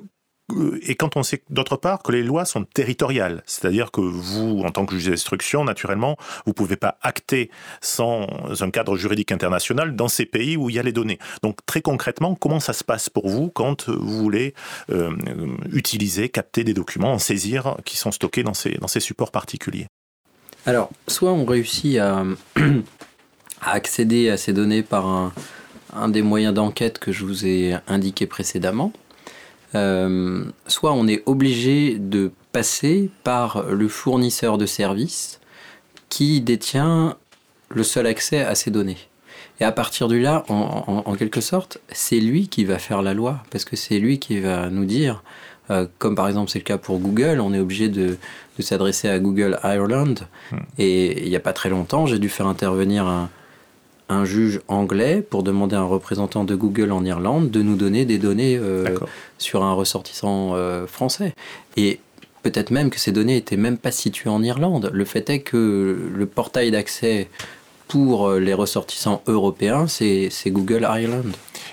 et 0.83 0.95
quand 0.95 1.17
on 1.17 1.23
sait 1.23 1.43
d'autre 1.51 1.77
part 1.77 2.03
que 2.03 2.11
les 2.11 2.23
lois 2.23 2.47
sont 2.47 2.65
territoriales, 2.65 3.43
c'est-à-dire 3.45 3.91
que 3.91 4.01
vous, 4.01 4.63
en 4.65 4.71
tant 4.71 4.87
que 4.87 4.95
juge 4.95 5.11
d'instruction, 5.11 5.63
naturellement, 5.63 6.17
vous 6.47 6.53
ne 6.53 6.55
pouvez 6.55 6.77
pas 6.77 6.99
acter 7.03 7.51
sans 7.83 8.27
un 8.61 8.71
cadre 8.71 8.97
juridique 8.97 9.31
international 9.31 9.95
dans 9.95 10.09
ces 10.09 10.25
pays 10.25 10.57
où 10.57 10.71
il 10.71 10.77
y 10.77 10.79
a 10.79 10.83
les 10.83 10.93
données. 10.93 11.19
Donc 11.43 11.59
très 11.67 11.83
concrètement, 11.83 12.35
comment 12.35 12.61
ça 12.61 12.73
se 12.73 12.83
passe 12.83 13.11
pour 13.11 13.29
vous 13.29 13.51
quand 13.51 13.91
vous 13.91 14.17
voulez 14.19 14.55
euh, 14.91 15.15
utiliser, 15.71 16.31
capter 16.31 16.65
des 16.65 16.75
documents, 16.75 17.13
en 17.13 17.19
saisir, 17.19 17.77
qui 17.85 17.99
sont 17.99 18.11
stockés 18.11 18.43
dans 18.43 18.55
ces, 18.55 18.71
dans 18.79 18.89
ces 18.89 19.01
supports 19.01 19.31
particuliers? 19.31 19.87
Alors, 20.65 20.91
soit 21.09 21.33
on 21.33 21.45
réussit 21.45 21.99
à, 21.99 22.25
à 23.61 23.73
accéder 23.73 24.31
à 24.31 24.39
ces 24.39 24.55
données 24.55 24.83
par 24.83 25.07
un, 25.07 25.33
un 25.93 26.09
des 26.09 26.23
moyens 26.23 26.55
d'enquête 26.55 26.99
que 26.99 27.13
je 27.13 27.27
vous 27.27 27.47
ai 27.47 27.77
indiqué 27.87 28.27
précédemment, 28.27 28.93
euh, 29.75 30.45
soit 30.67 30.93
on 30.93 31.07
est 31.07 31.23
obligé 31.27 31.97
de 31.99 32.31
passer 32.53 33.11
par 33.25 33.65
le 33.65 33.89
fournisseur 33.89 34.59
de 34.59 34.67
services 34.67 35.41
qui 36.09 36.41
détient 36.41 37.17
le 37.69 37.83
seul 37.83 38.07
accès 38.07 38.41
à 38.41 38.55
ces 38.55 38.71
données. 38.71 38.97
Et 39.61 39.65
à 39.65 39.73
partir 39.73 40.09
de 40.09 40.17
là, 40.17 40.45
en, 40.49 41.15
quelque 41.15 41.41
sorte, 41.41 41.79
c'est 41.91 42.21
lui 42.21 42.49
qui 42.49 42.65
va 42.65 42.79
faire 42.79 43.03
la 43.03 43.13
loi, 43.13 43.43
parce 43.51 43.65
que 43.65 43.75
c'est 43.75 43.99
lui 43.99 44.21
qui 44.21 44.39
va 44.39 44.71
nous 44.71 44.85
dire, 44.85 45.25
euh, 45.71 45.87
comme 45.99 46.15
par 46.15 46.29
exemple 46.29 46.49
c'est 46.49 46.61
le 46.61 46.65
cas 46.65 46.79
pour 46.79 47.01
Google, 47.01 47.41
on 47.41 47.53
est 47.53 47.59
obligé 47.59 47.89
de, 47.89 48.17
de 48.57 48.63
s'adresser 48.63 49.09
à 49.09 49.19
Google 49.19 49.59
Ireland. 49.65 50.15
Hmm. 50.53 50.59
Et 50.79 51.25
il 51.25 51.29
n'y 51.29 51.37
a 51.37 51.41
pas 51.41 51.53
très 51.53 51.71
longtemps, 51.71 52.07
j'ai 52.07 52.21
dû 52.21 52.29
faire 52.29 52.47
intervenir 52.47 53.07
un, 53.07 53.31
un 54.09 54.25
juge 54.25 54.61
anglais 54.69 55.23
pour 55.29 55.43
demander 55.43 55.77
à 55.77 55.81
un 55.81 55.85
représentant 55.85 56.45
de 56.45 56.55
Google 56.55 56.93
en 56.93 57.05
Irlande 57.05 57.51
de 57.51 57.63
nous 57.63 57.77
donner 57.77 58.05
des 58.05 58.19
données 58.19 58.57
euh, 58.57 58.99
sur 59.39 59.63
un 59.63 59.73
ressortissant 59.73 60.53
euh, 60.55 60.87
français. 60.87 61.35
Et 61.77 62.01
peut-être 62.43 62.71
même 62.71 62.91
que 62.91 62.99
ces 62.99 63.13
données 63.13 63.35
n'étaient 63.35 63.57
même 63.57 63.79
pas 63.79 63.93
situées 63.93 64.31
en 64.31 64.43
Irlande. 64.43 64.91
Le 64.93 65.05
fait 65.05 65.29
est 65.31 65.41
que 65.41 66.11
le 66.15 66.27
portail 66.27 66.71
d'accès 66.71 67.29
pour 67.87 68.33
les 68.33 68.53
ressortissants 68.53 69.23
européens, 69.27 69.87
c'est 69.87 70.31
Google 70.49 70.83
Ireland. 70.83 71.33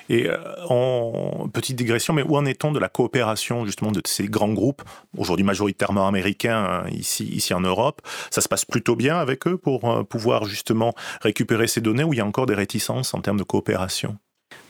Et 0.09 0.27
euh, 0.27 0.37
en 0.69 1.49
petite 1.51 1.75
digression, 1.75 2.13
mais 2.13 2.23
où 2.23 2.35
en 2.35 2.45
est-on 2.45 2.71
de 2.71 2.79
la 2.79 2.89
coopération 2.89 3.65
justement 3.65 3.91
de 3.91 4.01
ces 4.05 4.25
grands 4.25 4.53
groupes, 4.53 4.83
aujourd'hui 5.17 5.45
majoritairement 5.45 6.07
américains 6.07 6.83
hein, 6.85 6.89
ici, 6.91 7.25
ici 7.25 7.53
en 7.53 7.61
Europe? 7.61 8.01
Ça 8.29 8.41
se 8.41 8.47
passe 8.47 8.65
plutôt 8.65 8.95
bien 8.95 9.17
avec 9.17 9.47
eux 9.47 9.57
pour 9.57 9.89
euh, 9.89 10.03
pouvoir 10.03 10.45
justement 10.45 10.93
récupérer 11.21 11.67
ces 11.67 11.81
données 11.81 12.03
ou 12.03 12.13
il 12.13 12.17
y 12.17 12.21
a 12.21 12.25
encore 12.25 12.45
des 12.45 12.55
réticences 12.55 13.13
en 13.13 13.21
termes 13.21 13.37
de 13.37 13.43
coopération? 13.43 14.17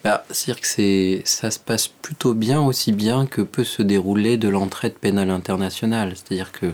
Bah, 0.03 0.23
C'est-à-dire 0.29 0.61
que 0.61 1.21
ça 1.25 1.51
se 1.51 1.59
passe 1.59 1.87
plutôt 1.87 2.33
bien, 2.33 2.61
aussi 2.61 2.91
bien 2.91 3.25
que 3.25 3.41
peut 3.41 3.63
se 3.63 3.81
dérouler 3.81 4.37
de 4.37 4.49
l'entraide 4.49 4.93
pénale 4.93 5.31
internationale. 5.31 6.13
C'est-à-dire 6.15 6.51
que 6.51 6.73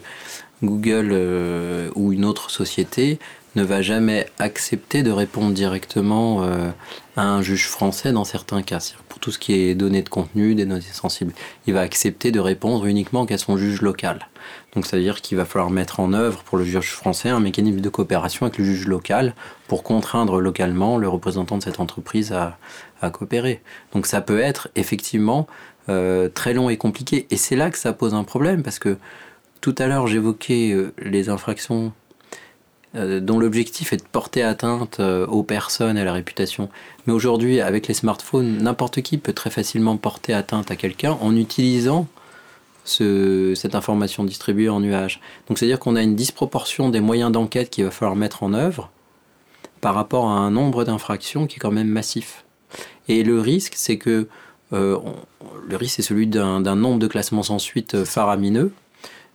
Google 0.63 1.09
euh, 1.11 1.89
ou 1.95 2.13
une 2.13 2.25
autre 2.25 2.49
société 2.51 3.19
ne 3.55 3.63
va 3.63 3.81
jamais 3.81 4.27
accepter 4.39 5.03
de 5.03 5.11
répondre 5.11 5.53
directement 5.53 6.43
euh, 6.43 6.69
à 7.17 7.23
un 7.23 7.41
juge 7.41 7.67
français 7.67 8.11
dans 8.13 8.23
certains 8.23 8.61
cas. 8.61 8.79
Pour 9.09 9.19
tout 9.19 9.31
ce 9.31 9.39
qui 9.39 9.53
est 9.53 9.75
données 9.75 10.03
de 10.03 10.09
contenu, 10.09 10.55
des 10.55 10.65
données 10.65 10.81
sensibles, 10.81 11.33
il 11.67 11.73
va 11.73 11.81
accepter 11.81 12.31
de 12.31 12.39
répondre 12.39 12.85
uniquement 12.85 13.25
qu'à 13.25 13.37
son 13.37 13.57
juge 13.57 13.81
local. 13.81 14.27
Donc 14.73 14.85
ça 14.85 14.95
veut 14.95 15.03
dire 15.03 15.21
qu'il 15.21 15.37
va 15.37 15.43
falloir 15.43 15.69
mettre 15.69 15.99
en 15.99 16.13
œuvre 16.13 16.43
pour 16.43 16.57
le 16.57 16.63
juge 16.63 16.91
français 16.91 17.29
un 17.29 17.41
mécanisme 17.41 17.81
de 17.81 17.89
coopération 17.89 18.45
avec 18.45 18.57
le 18.57 18.63
juge 18.63 18.87
local 18.87 19.35
pour 19.67 19.83
contraindre 19.83 20.39
localement 20.39 20.97
le 20.97 21.09
représentant 21.09 21.57
de 21.57 21.63
cette 21.63 21.79
entreprise 21.79 22.31
à, 22.31 22.57
coopérer. 23.09 23.61
Donc 23.93 24.05
ça 24.05 24.21
peut 24.21 24.39
être 24.39 24.69
effectivement 24.75 25.47
euh, 25.89 26.29
très 26.29 26.53
long 26.53 26.69
et 26.69 26.77
compliqué. 26.77 27.25
Et 27.31 27.37
c'est 27.37 27.55
là 27.55 27.71
que 27.71 27.77
ça 27.79 27.93
pose 27.93 28.13
un 28.13 28.23
problème 28.23 28.61
parce 28.61 28.77
que 28.77 28.97
tout 29.61 29.75
à 29.77 29.87
l'heure 29.87 30.07
j'évoquais 30.07 30.71
euh, 30.71 30.91
les 30.97 31.29
infractions 31.29 31.93
euh, 32.95 33.19
dont 33.21 33.39
l'objectif 33.39 33.93
est 33.93 33.97
de 33.97 34.03
porter 34.11 34.43
atteinte 34.43 34.99
euh, 34.99 35.25
aux 35.27 35.43
personnes 35.43 35.97
et 35.97 36.01
à 36.01 36.03
la 36.03 36.11
réputation. 36.11 36.69
Mais 37.05 37.13
aujourd'hui, 37.13 37.61
avec 37.61 37.87
les 37.87 37.93
smartphones, 37.93 38.57
n'importe 38.57 39.01
qui 39.01 39.17
peut 39.17 39.31
très 39.31 39.49
facilement 39.49 39.95
porter 39.95 40.33
atteinte 40.33 40.71
à 40.71 40.75
quelqu'un 40.75 41.17
en 41.21 41.35
utilisant 41.35 42.07
cette 42.83 43.75
information 43.75 44.23
distribuée 44.23 44.67
en 44.67 44.79
nuage. 44.79 45.21
Donc 45.47 45.59
c'est-à-dire 45.59 45.77
qu'on 45.77 45.95
a 45.95 46.01
une 46.01 46.15
disproportion 46.15 46.89
des 46.89 46.99
moyens 46.99 47.31
d'enquête 47.31 47.69
qu'il 47.69 47.83
va 47.83 47.91
falloir 47.91 48.15
mettre 48.15 48.41
en 48.41 48.55
œuvre 48.55 48.89
par 49.81 49.93
rapport 49.93 50.25
à 50.25 50.33
un 50.33 50.49
nombre 50.49 50.83
d'infractions 50.83 51.45
qui 51.45 51.57
est 51.57 51.59
quand 51.59 51.71
même 51.71 51.87
massif. 51.87 52.43
Et 53.07 53.23
le 53.23 53.39
risque, 53.39 53.73
c'est 53.75 53.99
que 53.99 54.27
le 54.71 55.75
risque 55.75 55.97
c'est 55.97 56.01
celui 56.01 56.25
d'un 56.25 56.75
nombre 56.75 56.97
de 56.97 57.07
classements 57.07 57.43
sans 57.43 57.59
suite 57.59 58.03
faramineux 58.03 58.73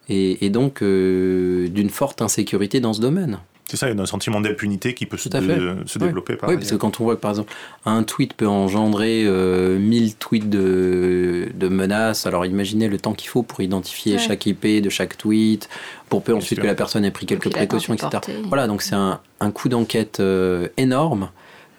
et, 0.09 0.51
donc 0.51 0.83
euh, 0.83 1.69
d'une 1.69 1.91
forte 1.91 2.23
insécurité 2.23 2.81
dans 2.81 2.93
ce 2.93 3.01
domaine. 3.01 3.39
C'est 3.69 3.77
ça, 3.77 3.91
il 3.91 3.97
y 3.97 3.99
a 3.99 4.01
un 4.01 4.07
sentiment 4.07 4.41
d'impunité 4.41 4.95
qui 4.95 5.07
peut 5.07 5.17
se, 5.17 5.29
se 5.29 5.99
développer. 5.99 6.35
oui, 6.47 6.55
parce 6.55 6.71
que 6.71 6.77
quand 6.77 7.01
on 7.01 7.05
voit 7.05 7.17
que 7.17 7.21
par 7.21 7.33
exemple 7.33 7.53
un 7.85 8.05
tweet 8.05 8.35
peut 8.35 8.47
engendrer 8.47 9.25
euh, 9.27 9.77
1000 9.77 10.15
tweets 10.15 10.49
de, 10.49 11.49
de, 11.53 11.69
menaces, 11.69 12.29
alors 12.29 12.47
imaginez 12.47 12.87
le 12.87 12.99
temps 12.99 13.13
qu'il 13.13 13.29
faut 13.29 13.43
pour 13.43 13.61
identifier 13.63 14.19
chaque 14.19 14.47
IP 14.47 14.67
de 14.81 14.89
chaque 14.89 15.19
tweet, 15.19 15.69
pour 16.09 16.23
peu 16.23 16.33
ensuite 16.33 16.61
que 16.61 16.67
la 16.67 16.77
personne 16.77 17.05
ait 17.05 17.11
pris 17.11 17.27
quelques 17.27 17.51
précautions, 17.51 17.95
etc. 17.95 18.23
Voilà, 18.45 18.69
donc 18.69 18.83
c'est 18.83 18.95
un, 18.95 19.21
un 19.41 19.51
coup 19.51 19.69
d'enquête 19.69 20.21
euh, 20.21 20.69
énorme. 20.77 21.31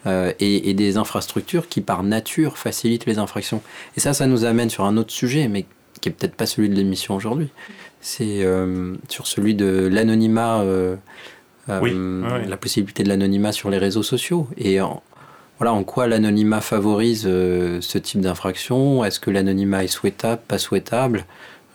Euh, 0.06 0.32
et, 0.40 0.70
et, 0.70 0.74
des 0.74 0.96
infrastructures 0.96 1.68
qui 1.68 1.82
par 1.82 2.02
nature 2.02 2.58
facilitent 2.58 3.08
les 3.08 3.18
infractions. 3.18 3.62
Et 3.98 4.00
ça, 4.00 4.14
ça 4.14 4.26
nous 4.26 4.46
amène 4.46 4.70
sur 4.70 4.86
un 4.86 4.96
autre 4.96 5.12
sujet, 5.12 5.50
mais 5.50 5.66
qui 6.00 6.08
est 6.08 6.12
peut-être 6.14 6.36
pas 6.36 6.46
celui 6.46 6.70
de 6.70 6.76
l'émission 6.76 7.16
aujourd'hui 7.16 7.50
c'est 8.02 8.44
euh, 8.44 8.96
sur 9.10 9.28
celui 9.28 9.56
de 9.56 9.90
l'anonymat, 9.92 10.62
euh, 10.62 10.96
euh, 11.70 12.46
la 12.46 12.58
possibilité 12.58 13.04
de 13.04 13.10
l'anonymat 13.10 13.52
sur 13.52 13.70
les 13.70 13.78
réseaux 13.78 14.04
sociaux. 14.04 14.48
Et 14.58 14.80
en, 14.82 15.02
voilà, 15.58 15.74
en 15.74 15.84
quoi 15.84 16.08
l'anonymat 16.08 16.62
favorise 16.62 17.24
ce 17.24 17.98
type 17.98 18.22
d'infraction? 18.22 19.04
Est-ce 19.04 19.20
que 19.20 19.32
l'anonymat 19.32 19.84
est 19.84 19.88
souhaitable, 19.88 20.42
pas 20.48 20.58
souhaitable? 20.58 21.26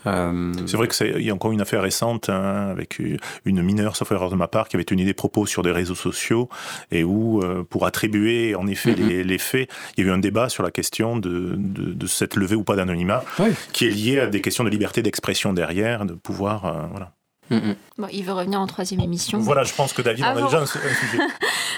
Euh, 0.06 0.52
c'est 0.66 0.76
vrai 0.76 0.88
qu'il 0.88 1.22
y 1.22 1.30
a 1.30 1.34
encore 1.34 1.52
une 1.52 1.60
affaire 1.60 1.82
récente 1.82 2.28
hein, 2.28 2.68
avec 2.70 3.00
une 3.44 3.62
mineure, 3.62 3.96
sauf 3.96 4.10
erreur 4.12 4.30
de 4.30 4.36
ma 4.36 4.48
part, 4.48 4.68
qui 4.68 4.76
avait 4.76 4.84
tenu 4.84 5.04
des 5.04 5.14
propos 5.14 5.46
sur 5.46 5.62
des 5.62 5.70
réseaux 5.70 5.94
sociaux 5.94 6.48
et 6.90 7.04
où, 7.04 7.42
euh, 7.42 7.64
pour 7.68 7.86
attribuer 7.86 8.54
en 8.54 8.66
effet 8.66 8.92
mm-hmm. 8.92 9.22
les, 9.22 9.38
faits, 9.38 9.70
il 9.96 10.04
y 10.04 10.06
a 10.06 10.10
eu 10.10 10.12
un 10.12 10.18
débat 10.18 10.48
sur 10.48 10.62
la 10.62 10.70
question 10.70 11.16
de, 11.16 11.54
de, 11.56 12.06
cette 12.06 12.36
levée 12.36 12.56
ou 12.56 12.64
pas 12.64 12.76
d'anonymat, 12.76 13.24
qui 13.72 13.86
est 13.86 13.90
lié 13.90 14.20
à 14.20 14.26
des 14.26 14.40
questions 14.40 14.64
de 14.64 14.68
liberté 14.70 15.02
d'expression 15.02 15.52
derrière, 15.52 16.04
de 16.04 16.14
pouvoir. 16.14 16.66
Euh, 16.66 16.86
voilà. 16.90 17.12
Bon, 17.50 18.08
il 18.12 18.24
veut 18.24 18.32
revenir 18.32 18.60
en 18.60 18.66
troisième 18.66 19.00
émission. 19.00 19.38
Voilà, 19.38 19.64
je 19.64 19.74
pense 19.74 19.92
que 19.92 20.02
David 20.02 20.24
en 20.24 20.36
a 20.36 20.42
déjà 20.42 20.60
un, 20.60 20.66
sujet. 20.66 21.18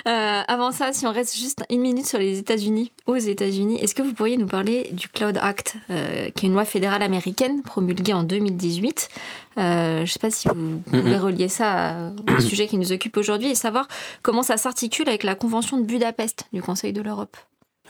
Euh, 0.07 0.43
avant 0.49 0.71
ça, 0.71 0.93
si 0.93 1.07
on 1.07 1.13
reste 1.13 1.35
juste 1.35 1.65
une 1.71 1.81
minute 1.81 2.05
sur 2.05 2.19
les 2.19 2.39
États-Unis, 2.39 2.93
aux 3.07 3.17
États-Unis, 3.17 3.79
est-ce 3.81 3.95
que 3.95 4.03
vous 4.03 4.13
pourriez 4.13 4.37
nous 4.37 4.47
parler 4.47 4.91
du 4.93 5.09
Cloud 5.09 5.39
Act, 5.41 5.77
euh, 5.89 6.29
qui 6.35 6.45
est 6.45 6.49
une 6.49 6.53
loi 6.53 6.67
fédérale 6.67 7.03
américaine 7.03 7.63
promulguée 7.63 8.13
en 8.13 8.23
2018 8.23 9.09
euh, 9.57 9.97
Je 9.97 10.01
ne 10.03 10.07
sais 10.07 10.19
pas 10.19 10.31
si 10.31 10.47
vous 10.49 10.81
pouvez 10.91 11.17
relier 11.17 11.49
ça 11.49 12.13
au 12.37 12.41
sujet 12.43 12.67
qui 12.67 12.77
nous 12.77 12.93
occupe 12.93 13.17
aujourd'hui 13.17 13.49
et 13.49 13.55
savoir 13.55 13.89
comment 14.21 14.43
ça 14.43 14.59
s'articule 14.59 15.09
avec 15.09 15.23
la 15.23 15.35
Convention 15.35 15.79
de 15.79 15.85
Budapest 15.85 16.49
du 16.53 16.61
Conseil 16.61 16.93
de 16.93 17.01
l'Europe. 17.01 17.39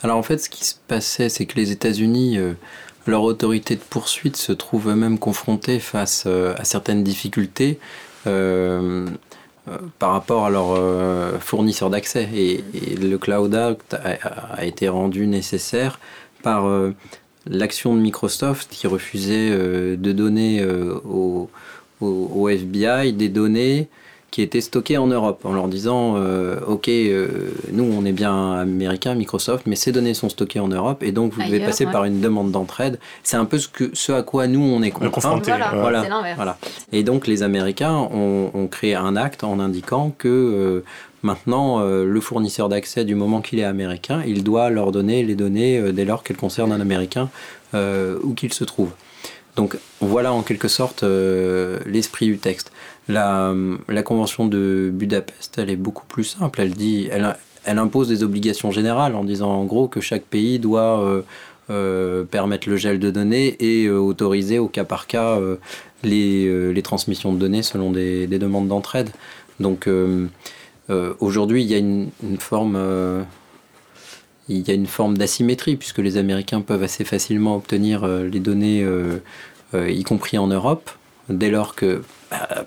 Alors 0.02 0.16
en 0.16 0.22
fait, 0.22 0.38
ce 0.38 0.48
qui 0.48 0.64
se 0.64 0.76
passait, 0.86 1.28
c'est 1.28 1.46
que 1.46 1.56
les 1.56 1.72
États-Unis 1.72 2.38
leur 3.06 3.22
autorité 3.22 3.76
de 3.76 3.80
poursuite 3.80 4.36
se 4.36 4.52
trouve 4.52 4.88
eux-mêmes 4.90 5.18
confrontés 5.18 5.78
face 5.78 6.24
euh, 6.26 6.54
à 6.56 6.64
certaines 6.64 7.04
difficultés 7.04 7.78
euh, 8.26 9.06
euh, 9.68 9.78
par 9.98 10.12
rapport 10.12 10.46
à 10.46 10.50
leurs 10.50 11.40
fournisseurs 11.40 11.90
d'accès. 11.90 12.28
Et, 12.34 12.64
le 13.00 13.16
Cloud 13.16 13.54
Act 13.54 13.94
a, 13.94 14.64
été 14.64 14.88
rendu 14.88 15.26
nécessaire 15.26 15.98
par 16.42 16.66
l'action 17.46 17.94
de 17.94 18.00
Microsoft 18.00 18.68
qui 18.70 18.86
refusait 18.86 19.50
de 19.50 20.12
donner 20.12 20.64
au, 21.04 21.48
FBI 22.02 23.14
des 23.14 23.30
données 23.30 23.88
qui 24.34 24.42
étaient 24.42 24.60
stockés 24.60 24.98
en 24.98 25.06
Europe, 25.06 25.42
en 25.44 25.52
leur 25.52 25.68
disant 25.68 26.14
euh, 26.16 26.58
Ok, 26.66 26.88
euh, 26.88 27.52
nous 27.70 27.84
on 27.84 28.04
est 28.04 28.10
bien 28.10 28.54
américain, 28.54 29.14
Microsoft, 29.14 29.64
mais 29.66 29.76
ces 29.76 29.92
données 29.92 30.12
sont 30.12 30.28
stockées 30.28 30.58
en 30.58 30.66
Europe 30.66 31.04
et 31.04 31.12
donc 31.12 31.34
vous 31.34 31.42
devez 31.44 31.60
passer 31.60 31.86
par 31.86 32.04
une 32.04 32.20
demande 32.20 32.50
d'entraide. 32.50 32.98
C'est 33.22 33.36
un 33.36 33.44
peu 33.44 33.58
ce, 33.58 33.68
que, 33.68 33.90
ce 33.92 34.10
à 34.10 34.24
quoi 34.24 34.48
nous 34.48 34.60
on 34.60 34.82
est 34.82 34.90
contraints. 34.90 35.40
Voilà, 35.72 36.34
voilà, 36.34 36.58
Et 36.90 37.04
donc 37.04 37.28
les 37.28 37.44
Américains 37.44 37.94
ont, 37.94 38.66
créé 38.68 38.96
un 38.96 39.14
acte 39.14 39.44
en 39.44 39.60
indiquant 39.60 40.12
que 40.18 40.26
euh, 40.28 40.84
maintenant 41.22 41.80
le 41.84 42.20
fournisseur 42.20 42.68
d'accès, 42.68 43.04
du 43.04 43.14
moment 43.14 43.40
qu'il 43.40 43.60
est 43.60 43.64
américain, 43.64 44.24
il 44.26 44.42
doit 44.42 44.68
leur 44.68 44.90
donner 44.90 45.22
les 45.22 45.36
données 45.36 45.92
dès 45.92 46.04
lors 46.04 46.24
qu'elles 46.24 46.36
concernent 46.36 46.72
un 46.72 46.80
Américain 46.80 47.28
où 47.72 48.34
qu'il 48.34 48.52
se 48.52 48.64
trouve. 48.64 48.90
Donc 49.56 49.76
voilà 50.00 50.32
en 50.32 50.42
quelque 50.42 50.68
sorte 50.68 51.04
l'esprit 51.04 52.26
du 52.26 52.38
texte. 52.38 52.72
La, 53.08 53.54
convention 54.04 54.46
de 54.46 54.90
Budapest, 54.92 55.58
elle 55.58 55.70
est 55.70 55.76
beaucoup 55.76 56.06
plus 56.06 56.24
simple. 56.24 56.60
Elle 56.60 56.72
dit, 56.72 57.08
elle, 57.10 57.78
impose 57.78 58.08
des 58.08 58.22
obligations 58.22 58.70
générales 58.70 59.14
en 59.14 59.24
disant 59.24 59.50
en 59.50 59.64
gros 59.64 59.88
que 59.88 60.00
chaque 60.00 60.24
pays 60.24 60.58
doit 60.58 61.00
euh, 61.00 61.22
euh, 61.70 62.24
permettre 62.24 62.68
le 62.68 62.76
gel 62.76 62.98
de 62.98 63.10
données 63.10 63.56
et 63.60 63.86
euh, 63.86 63.98
autoriser 63.98 64.58
au 64.58 64.68
cas 64.68 64.84
par 64.84 65.06
cas 65.06 65.38
les, 66.02 66.82
transmissions 66.82 67.32
de 67.32 67.38
données 67.38 67.62
selon 67.62 67.90
des, 67.90 68.26
des 68.26 68.38
demandes 68.38 68.68
d'entraide. 68.68 69.10
Donc 69.60 69.88
aujourd'hui, 71.20 71.62
il 71.62 71.70
y 71.70 71.74
a 71.74 71.78
une 71.78 72.10
forme 72.38 72.78
il 74.48 74.66
y 74.66 74.70
a 74.70 74.74
une 74.74 74.86
forme 74.86 75.16
d'asymétrie 75.16 75.76
puisque 75.76 75.98
les 75.98 76.16
Américains 76.16 76.60
peuvent 76.60 76.82
assez 76.82 77.04
facilement 77.04 77.56
obtenir 77.56 78.06
les 78.06 78.40
données, 78.40 78.86
y 79.74 80.02
compris 80.04 80.38
en 80.38 80.46
Europe, 80.46 80.90
dès 81.28 81.50
lors 81.50 81.74
que 81.74 82.02
bah, 82.30 82.64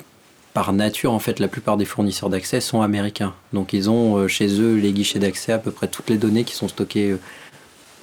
par 0.57 0.73
nature, 0.73 1.13
en 1.13 1.19
fait, 1.19 1.39
la 1.39 1.47
plupart 1.47 1.77
des 1.77 1.85
fournisseurs 1.85 2.31
d'accès 2.31 2.61
sont 2.61 2.81
américains. 2.81 3.35
Donc 3.53 3.73
ils 3.73 3.91
ont 3.91 4.17
euh, 4.17 4.27
chez 4.27 4.59
eux 4.59 4.73
les 4.73 4.91
guichets 4.91 5.19
d'accès 5.19 5.51
à 5.51 5.59
peu 5.59 5.69
près 5.69 5.87
toutes 5.87 6.09
les 6.09 6.17
données 6.17 6.45
qui 6.45 6.55
sont 6.55 6.67
stockées 6.67 7.11
euh, 7.11 7.19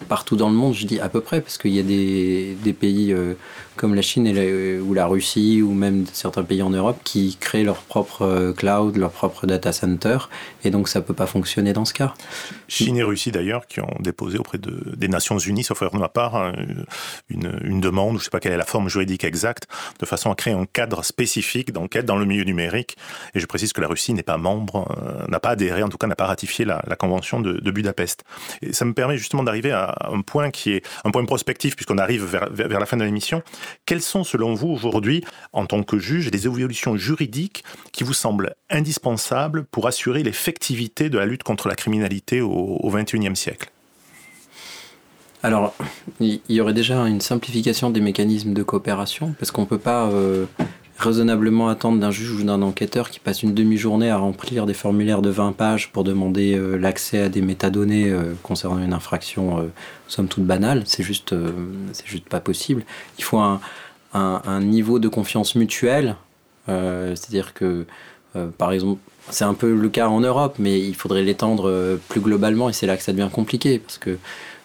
partout 0.09 0.37
dans 0.37 0.49
le 0.49 0.55
monde, 0.55 0.73
je 0.73 0.87
dis 0.87 1.01
à 1.01 1.09
peu 1.09 1.21
près, 1.21 1.41
parce 1.41 1.59
qu'il 1.59 1.75
y 1.75 1.81
a 1.81 1.83
des, 1.83 2.73
pays 2.73 3.13
euh, 3.13 3.35
comme 3.77 3.95
la 3.95 4.03
Chine 4.03 4.29
ou 4.81 4.95
la 4.95 5.07
Russie, 5.07 5.63
ou 5.63 5.73
même 5.73 6.07
certains 6.13 6.43
pays 6.43 6.63
en 6.63 6.71
Europe, 6.71 6.99
qui 7.05 7.37
créent 7.41 7.65
leur 7.65 7.77
propre 7.77 8.23
euh, 8.23 8.53
cloud, 8.53 8.97
leur 8.97 9.11
propre 9.11 9.47
data 9.47 9.73
center, 9.73 10.19
et 10.65 10.71
donc 10.71 10.89
ça 10.89 11.01
ne 11.01 11.05
peut 11.05 11.15
pas 11.15 11.27
fonctionner 11.27 11.73
dans 11.73 11.85
ce 11.85 11.95
cas. 11.95 12.15
Chine 12.69 12.97
et 12.97 13.03
Russie 13.03 13.33
d'ailleurs, 13.33 13.67
qui 13.67 13.81
ont 13.81 13.97
déposé 14.01 14.39
auprès 14.39 14.59
de, 14.59 14.95
des 14.97 15.09
Nations 15.09 15.39
Unies, 15.39 15.65
sauf 15.65 15.83
erreur 15.83 15.95
de 15.95 15.99
ma 15.99 16.09
part, 16.09 16.37
hein, 16.37 16.53
une, 17.29 17.59
une 17.65 17.81
demande, 17.81 18.15
je 18.15 18.19
ne 18.19 18.25
sais 18.25 18.31
pas 18.31 18.41
quelle 18.41 18.53
est 18.53 18.57
la 18.57 18.65
forme 18.65 18.89
juridique 18.89 19.25
exacte, 19.25 19.67
de 20.01 20.07
façon 20.07 20.31
à 20.31 20.35
créer 20.35 20.55
un 20.55 20.67
cadre 20.67 21.05
spécifique 21.05 21.73
d'enquête 21.73 22.07
dans 22.07 22.17
le 22.17 22.25
milieu 22.25 22.45
numérique. 22.45 22.97
Et 23.35 23.41
je 23.41 23.47
précise 23.47 23.73
que 23.73 23.81
la 23.81 23.89
Russie 23.89 24.15
n'est 24.15 24.23
pas 24.23 24.39
membre, 24.39 24.89
euh, 25.03 25.27
n'a 25.29 25.41
pas 25.41 25.51
adhéré, 25.51 25.83
en 25.83 25.89
tout 25.89 25.99
cas 25.99 26.07
n'a 26.07 26.17
pas 26.17 26.27
ratifié 26.27 26.65
la, 26.65 26.81
convention 26.99 27.41
de, 27.41 27.55
de 27.55 27.71
Budapest. 27.71 28.25
Et 28.63 28.73
ça 28.73 28.85
me 28.85 28.95
permet 28.95 29.19
justement 29.19 29.43
d'arriver 29.43 29.73
à 29.73 29.95
un 30.13 30.21
point 30.21 30.51
qui 30.51 30.73
est 30.73 30.87
un 31.05 31.11
point 31.11 31.25
prospectif, 31.25 31.77
puisqu'on 31.77 31.99
arrive 31.99 32.25
vers, 32.25 32.49
vers, 32.51 32.81
la 32.81 32.87
fin 32.87 32.97
de 32.97 33.05
l'émission. 33.05 33.43
Quelles 33.87 34.03
sont, 34.03 34.25
selon 34.25 34.55
vous, 34.55 34.69
aujourd'hui, 34.69 35.25
en 35.53 35.67
tant 35.67 35.83
que 35.83 35.99
juge, 35.99 36.31
les 36.31 36.47
évolutions 36.47 36.97
juridiques 36.97 37.65
qui 37.93 38.05
vous 38.05 38.15
semblent 38.15 38.55
indispensables 38.71 39.65
pour 39.65 39.87
assurer 39.87 40.23
l'effectivité 40.23 41.11
de 41.11 41.19
la 41.19 41.27
lutte 41.27 41.43
contre 41.43 41.69
la 41.69 41.75
criminalité 41.75 42.41
au 42.41 42.91
XXIe 42.91 43.37
siècle? 43.37 43.71
Alors, 45.45 45.75
il 46.21 46.41
y 46.49 46.59
aurait 46.63 46.73
déjà 46.73 46.97
une 47.07 47.21
simplification 47.21 47.91
des 47.91 48.01
mécanismes 48.01 48.55
de 48.55 48.63
coopération, 48.63 49.35
parce 49.39 49.51
qu'on 49.51 49.61
ne 49.61 49.67
peut 49.67 49.77
pas 49.79 50.07
euh, 50.07 50.47
raisonnablement 50.99 51.69
attendre 51.69 51.99
d'un 51.99 52.11
juge 52.11 52.33
ou 52.33 52.45
d'un 52.45 52.63
enquêteur 52.63 53.11
qui 53.11 53.19
passe 53.19 53.43
une 53.43 53.55
demi-journée 53.55 54.11
à 54.11 54.17
remplir 54.17 54.67
des 54.67 54.75
formulaires 54.75 55.23
de 55.23 55.31
20 55.31 55.53
pages 55.53 55.91
pour 55.91 56.05
demander 56.05 56.55
euh, 56.55 56.77
l'accès 56.77 57.21
à 57.21 57.29
des 57.29 57.43
métadonnées 57.43 58.11
euh, 58.11 58.35
concernant 58.43 58.79
une 58.79 58.93
infraction 58.93 59.59
euh, 59.59 59.63
somme 60.07 60.29
toute 60.29 60.45
banale. 60.45 60.85
C'est 60.87 61.03
juste, 61.03 61.35
c'est 61.93 62.07
juste 62.07 62.29
pas 62.29 62.41
possible. 62.41 62.85
Il 63.19 63.25
faut 63.25 63.39
un, 63.39 63.61
niveau 64.61 64.99
de 65.01 65.09
confiance 65.09 65.57
mutuelle. 65.57 66.17
C'est-à-dire 66.67 67.53
que, 67.53 67.85
par 68.57 68.73
exemple, 68.73 69.01
c'est 69.31 69.45
un 69.45 69.55
peu 69.55 69.75
le 69.75 69.89
cas 69.89 70.09
en 70.09 70.21
Europe, 70.21 70.57
mais 70.59 70.81
il 70.81 70.95
faudrait 70.95 71.23
l'étendre 71.23 71.99
plus 72.09 72.21
globalement 72.21 72.69
et 72.69 72.73
c'est 72.73 72.87
là 72.87 72.97
que 72.97 73.03
ça 73.03 73.13
devient 73.13 73.29
compliqué 73.33 73.81
parce 73.81 73.99
que 73.99 74.19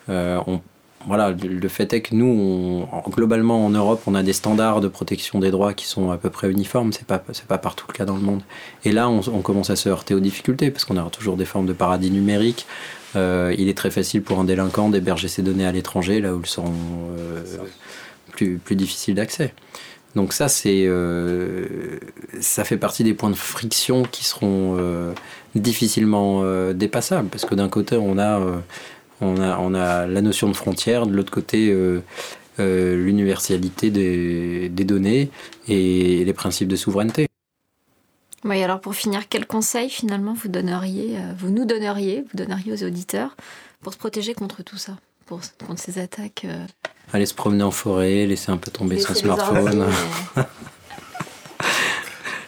on, 0.07 0.61
voilà, 1.07 1.31
le 1.31 1.67
fait 1.69 1.93
est 1.93 2.01
que 2.01 2.13
nous, 2.13 2.85
globalement 3.09 3.65
en 3.65 3.69
Europe, 3.69 4.01
on 4.05 4.15
a 4.15 4.23
des 4.23 4.33
standards 4.33 4.81
de 4.81 4.89
protection 4.89 5.39
des 5.39 5.49
droits 5.49 5.73
qui 5.73 5.85
sont 5.85 6.11
à 6.11 6.17
peu 6.17 6.29
près 6.29 6.51
uniformes. 6.51 6.91
C'est 6.91 7.05
pas 7.05 7.23
c'est 7.31 7.45
pas 7.45 7.57
partout 7.57 7.85
le 7.87 7.93
cas 7.93 8.03
dans 8.03 8.15
le 8.15 8.21
monde. 8.21 8.41
Et 8.83 8.91
là, 8.91 9.07
on, 9.09 9.41
commence 9.41 9.69
à 9.69 9.77
se 9.77 9.87
heurter 9.87 10.13
aux 10.13 10.19
difficultés 10.19 10.71
parce 10.71 10.83
qu'on 10.83 10.97
a 10.97 11.09
toujours 11.09 11.37
des 11.37 11.45
formes 11.45 11.67
de 11.67 11.73
paradis 11.73 12.11
numériques. 12.11 12.67
Euh, 13.15 13.55
il 13.57 13.69
est 13.69 13.77
très 13.77 13.91
facile 13.91 14.21
pour 14.21 14.39
un 14.39 14.43
délinquant 14.43 14.89
d'héberger 14.89 15.29
ses 15.29 15.41
données 15.41 15.65
à 15.65 15.71
l'étranger, 15.71 16.19
là 16.19 16.35
où 16.35 16.41
elles 16.41 16.49
sont 16.49 16.73
euh, 17.17 17.43
plus 18.33 18.57
plus 18.57 18.75
difficiles 18.75 19.15
d'accès. 19.15 19.53
Donc 20.15 20.33
ça, 20.33 20.49
c'est 20.49 20.83
euh, 20.85 21.97
ça 22.41 22.65
fait 22.65 22.77
partie 22.77 23.05
des 23.05 23.13
points 23.13 23.29
de 23.29 23.35
friction 23.35 24.03
qui 24.03 24.25
seront 24.25 24.77
difficilement 25.55 26.43
dépassables 26.73 27.29
parce 27.29 27.45
que 27.45 27.55
d'un 27.55 27.69
côté, 27.69 27.95
on 27.95 28.19
a 28.19 28.41
on 29.21 29.73
a, 29.73 30.07
la 30.07 30.21
notion 30.21 30.47
de 30.47 30.53
frontière, 30.55 31.05
de 31.05 31.15
l'autre 31.15 31.31
côté 31.31 31.69
euh, 31.69 32.01
euh, 32.59 32.95
l'universalité 32.95 33.89
des, 33.89 34.69
données 34.69 35.29
et 35.67 36.23
les 36.23 36.33
principes 36.33 36.67
de 36.67 36.75
souveraineté. 36.75 37.27
Oui, 38.45 38.63
alors 38.63 38.79
pour 38.79 38.95
finir, 38.95 39.27
quel 39.27 39.45
conseil 39.45 39.89
finalement 39.89 40.33
vous 40.33 40.47
donneriez, 40.47 41.17
euh, 41.17 41.33
vous 41.37 41.49
nous 41.49 41.65
donneriez, 41.65 42.21
vous 42.21 42.37
donneriez 42.37 42.71
aux 42.71 42.83
auditeurs 42.83 43.35
pour 43.81 43.93
se 43.93 43.97
protéger 43.97 44.33
contre 44.33 44.63
tout 44.63 44.77
ça, 44.77 44.97
pour, 45.25 45.41
contre 45.65 45.81
ces 45.81 45.99
attaques 45.99 46.45
Aller 47.11 47.25
se 47.25 47.33
promener 47.33 47.63
en 47.63 47.71
forêt, 47.71 48.25
laisser 48.25 48.51
un 48.51 48.57
peu 48.57 48.71
tomber 48.71 48.99
son 48.99 49.13
smartphone. 49.13 49.85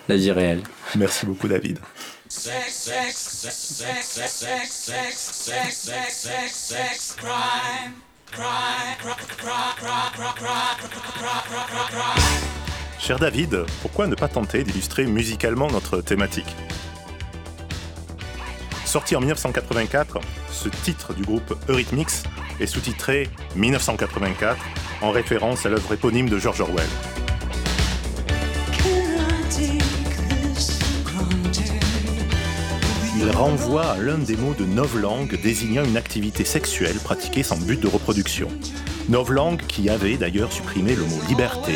La 0.07 0.15
vie 0.15 0.31
réelle. 0.31 0.63
Merci 0.95 1.25
beaucoup 1.25 1.47
David. 1.47 1.79
Cher 12.99 13.19
David, 13.19 13.65
pourquoi 13.81 14.07
ne 14.07 14.15
pas 14.15 14.29
tenter 14.29 14.63
d'illustrer 14.63 15.05
musicalement 15.07 15.69
notre 15.69 15.99
thématique? 15.99 16.55
Sorti 18.85 19.17
en 19.17 19.19
1984, 19.19 20.19
ce 20.51 20.69
titre 20.69 21.13
du 21.13 21.23
groupe 21.23 21.53
Eurythmics 21.67 22.23
est 22.61 22.65
sous-titré 22.65 23.29
1984 23.57 24.57
en 25.01 25.11
référence 25.11 25.65
à 25.65 25.69
l'œuvre 25.69 25.93
éponyme 25.93 26.29
de 26.29 26.39
George 26.39 26.61
Orwell. 26.61 26.87
Il 33.21 33.29
renvoie 33.29 33.85
à 33.85 33.97
l'un 33.97 34.17
des 34.17 34.35
mots 34.35 34.55
de 34.55 34.65
novlangue 34.65 35.39
désignant 35.41 35.83
une 35.83 35.97
activité 35.97 36.43
sexuelle 36.43 36.97
pratiquée 37.03 37.43
sans 37.43 37.57
but 37.57 37.79
de 37.79 37.87
reproduction. 37.87 38.47
Novlangue 39.09 39.61
qui 39.67 39.89
avait 39.89 40.17
d'ailleurs 40.17 40.51
supprimé 40.51 40.95
le 40.95 41.03
mot 41.03 41.19
liberté 41.29 41.73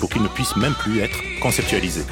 pour 0.00 0.10
qu'il 0.10 0.22
ne 0.22 0.28
puisse 0.28 0.54
même 0.56 0.74
plus 0.74 1.00
être 1.00 1.18
conceptualisé. 1.40 2.02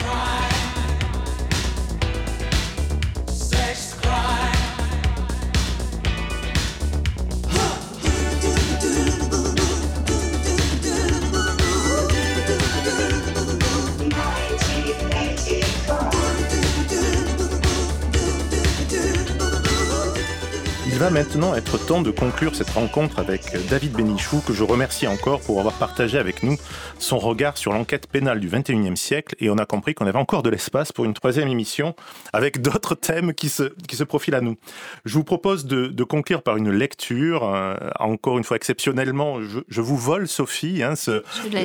Va 21.10 21.20
maintenant 21.20 21.54
être 21.54 21.78
temps 21.78 22.02
de 22.02 22.10
conclure 22.10 22.54
cette 22.54 22.70
rencontre 22.70 23.18
avec 23.18 23.42
David 23.68 23.92
Bénichou, 23.92 24.40
que 24.46 24.52
je 24.52 24.62
remercie 24.62 25.06
encore 25.06 25.40
pour 25.40 25.58
avoir 25.58 25.74
partagé 25.74 26.18
avec 26.18 26.42
nous 26.42 26.56
son 26.98 27.18
regard 27.18 27.56
sur 27.56 27.72
l'enquête 27.72 28.06
pénale 28.06 28.38
du 28.38 28.48
21e 28.48 28.96
siècle. 28.96 29.34
Et 29.40 29.50
on 29.50 29.58
a 29.58 29.64
compris 29.64 29.94
qu'on 29.94 30.06
avait 30.06 30.18
encore 30.18 30.42
de 30.42 30.50
l'espace 30.50 30.92
pour 30.92 31.04
une 31.04 31.14
troisième 31.14 31.48
émission 31.48 31.94
avec 32.32 32.60
d'autres 32.60 32.94
thèmes 32.94 33.34
qui 33.34 33.48
se, 33.48 33.72
qui 33.88 33.96
se 33.96 34.04
profilent 34.04 34.34
à 34.34 34.40
nous. 34.40 34.56
Je 35.04 35.14
vous 35.14 35.24
propose 35.24 35.64
de, 35.64 35.88
de 35.88 36.04
conclure 36.04 36.42
par 36.42 36.56
une 36.56 36.70
lecture, 36.70 37.44
euh, 37.44 37.74
encore 37.98 38.38
une 38.38 38.44
fois 38.44 38.56
exceptionnellement. 38.56 39.42
Je, 39.42 39.60
je 39.68 39.80
vous 39.80 39.96
vole, 39.96 40.28
Sophie, 40.28 40.82
hein, 40.82 40.94
ce, 40.96 41.22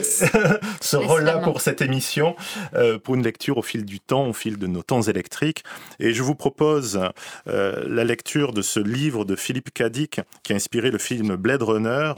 ce 0.82 0.96
rôle-là 0.96 1.40
pour 1.40 1.62
cette 1.62 1.82
émission, 1.82 2.36
euh, 2.74 2.98
pour 2.98 3.16
une 3.16 3.24
lecture 3.24 3.58
au 3.58 3.64
fil 3.64 3.86
du 3.86 4.00
temps, 4.00 4.28
au 4.28 4.34
fil 4.34 4.58
de 4.58 4.68
nos 4.68 4.82
temps 4.82 5.02
électriques. 5.02 5.64
Et 6.00 6.14
je 6.14 6.24
vous 6.24 6.36
propose 6.36 7.00
euh, 7.48 7.84
la 7.88 8.04
lecture 8.04 8.54
de 8.54 8.62
ce 8.62 8.80
livre 8.80 9.26
de 9.26 9.35
Philippe 9.36 9.72
Cadic 9.74 10.22
qui 10.44 10.54
a 10.54 10.56
inspiré 10.56 10.92
le 10.92 10.98
film 10.98 11.36
Blade 11.36 11.64
Runner. 11.64 12.14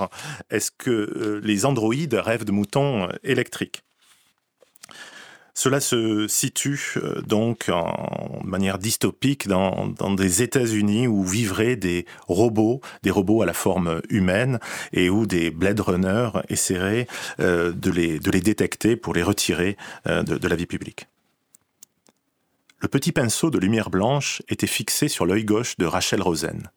Est-ce 0.50 0.72
que 0.72 0.90
euh, 0.90 1.42
les 1.44 1.66
androïdes 1.66 2.14
rêvent 2.14 2.46
de 2.46 2.52
moutons 2.52 3.04
euh, 3.04 3.14
électriques? 3.24 3.84
Cela 5.54 5.80
se 5.80 6.28
situe 6.28 6.94
euh, 6.98 7.22
donc 7.22 7.70
en 7.70 8.42
manière 8.44 8.78
dystopique 8.78 9.48
dans, 9.48 9.88
des 10.16 10.44
États-Unis 10.44 11.08
où 11.08 11.24
vivraient 11.24 11.76
des 11.76 12.06
robots, 12.28 12.82
des 13.02 13.12
robots 13.12 13.42
à 13.42 13.46
la 13.46 13.54
forme 13.54 14.02
humaine, 14.10 14.60
et 14.94 15.10
où 15.10 15.26
des 15.26 15.50
Blade 15.50 15.80
Runners 15.80 16.30
essaieraient 16.50 17.08
de, 17.40 17.90
les, 17.90 18.20
de 18.20 18.30
les 18.30 18.42
détecter 18.42 18.96
pour 18.96 19.16
les 19.16 19.24
retirer 19.24 19.78
de 20.06 20.48
la 20.48 20.56
vie 20.56 20.68
publique. 20.68 21.08
Le 22.80 22.88
petit 22.88 23.12
pinceau 23.12 23.50
de 23.50 23.58
lumière 23.58 23.90
blanche 23.90 24.44
était 24.50 24.68
fixé 24.68 25.08
sur 25.08 25.26
l'œil 25.26 25.46
gauche 25.46 25.78
de 25.78 25.86
Rachel 25.86 26.22
Rosen 26.22 26.70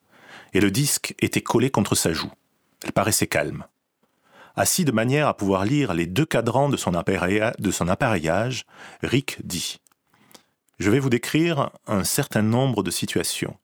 et 0.52 0.60
le 0.60 0.70
disque 0.70 1.14
était 1.20 1.40
collé 1.40 1.70
contre 1.70 1.94
sa 1.94 2.12
joue. 2.12 2.32
Elle 2.84 2.92
paraissait 2.92 3.26
calme. 3.26 3.64
Assis 4.56 4.84
de 4.84 4.92
manière 4.92 5.28
à 5.28 5.36
pouvoir 5.36 5.64
lire 5.64 5.94
les 5.94 6.06
deux 6.06 6.26
cadrans 6.26 6.68
de 6.68 6.76
son, 6.76 6.94
appareillage, 6.94 8.64
Rick 9.02 9.38
dit 9.44 9.78
Je 10.78 10.90
vais 10.90 10.98
vous 10.98 11.10
décrire 11.10 11.70
un 11.86 12.04
certain 12.04 12.42
nombre 12.42 12.82
de 12.82 12.90
situations. 12.90 13.56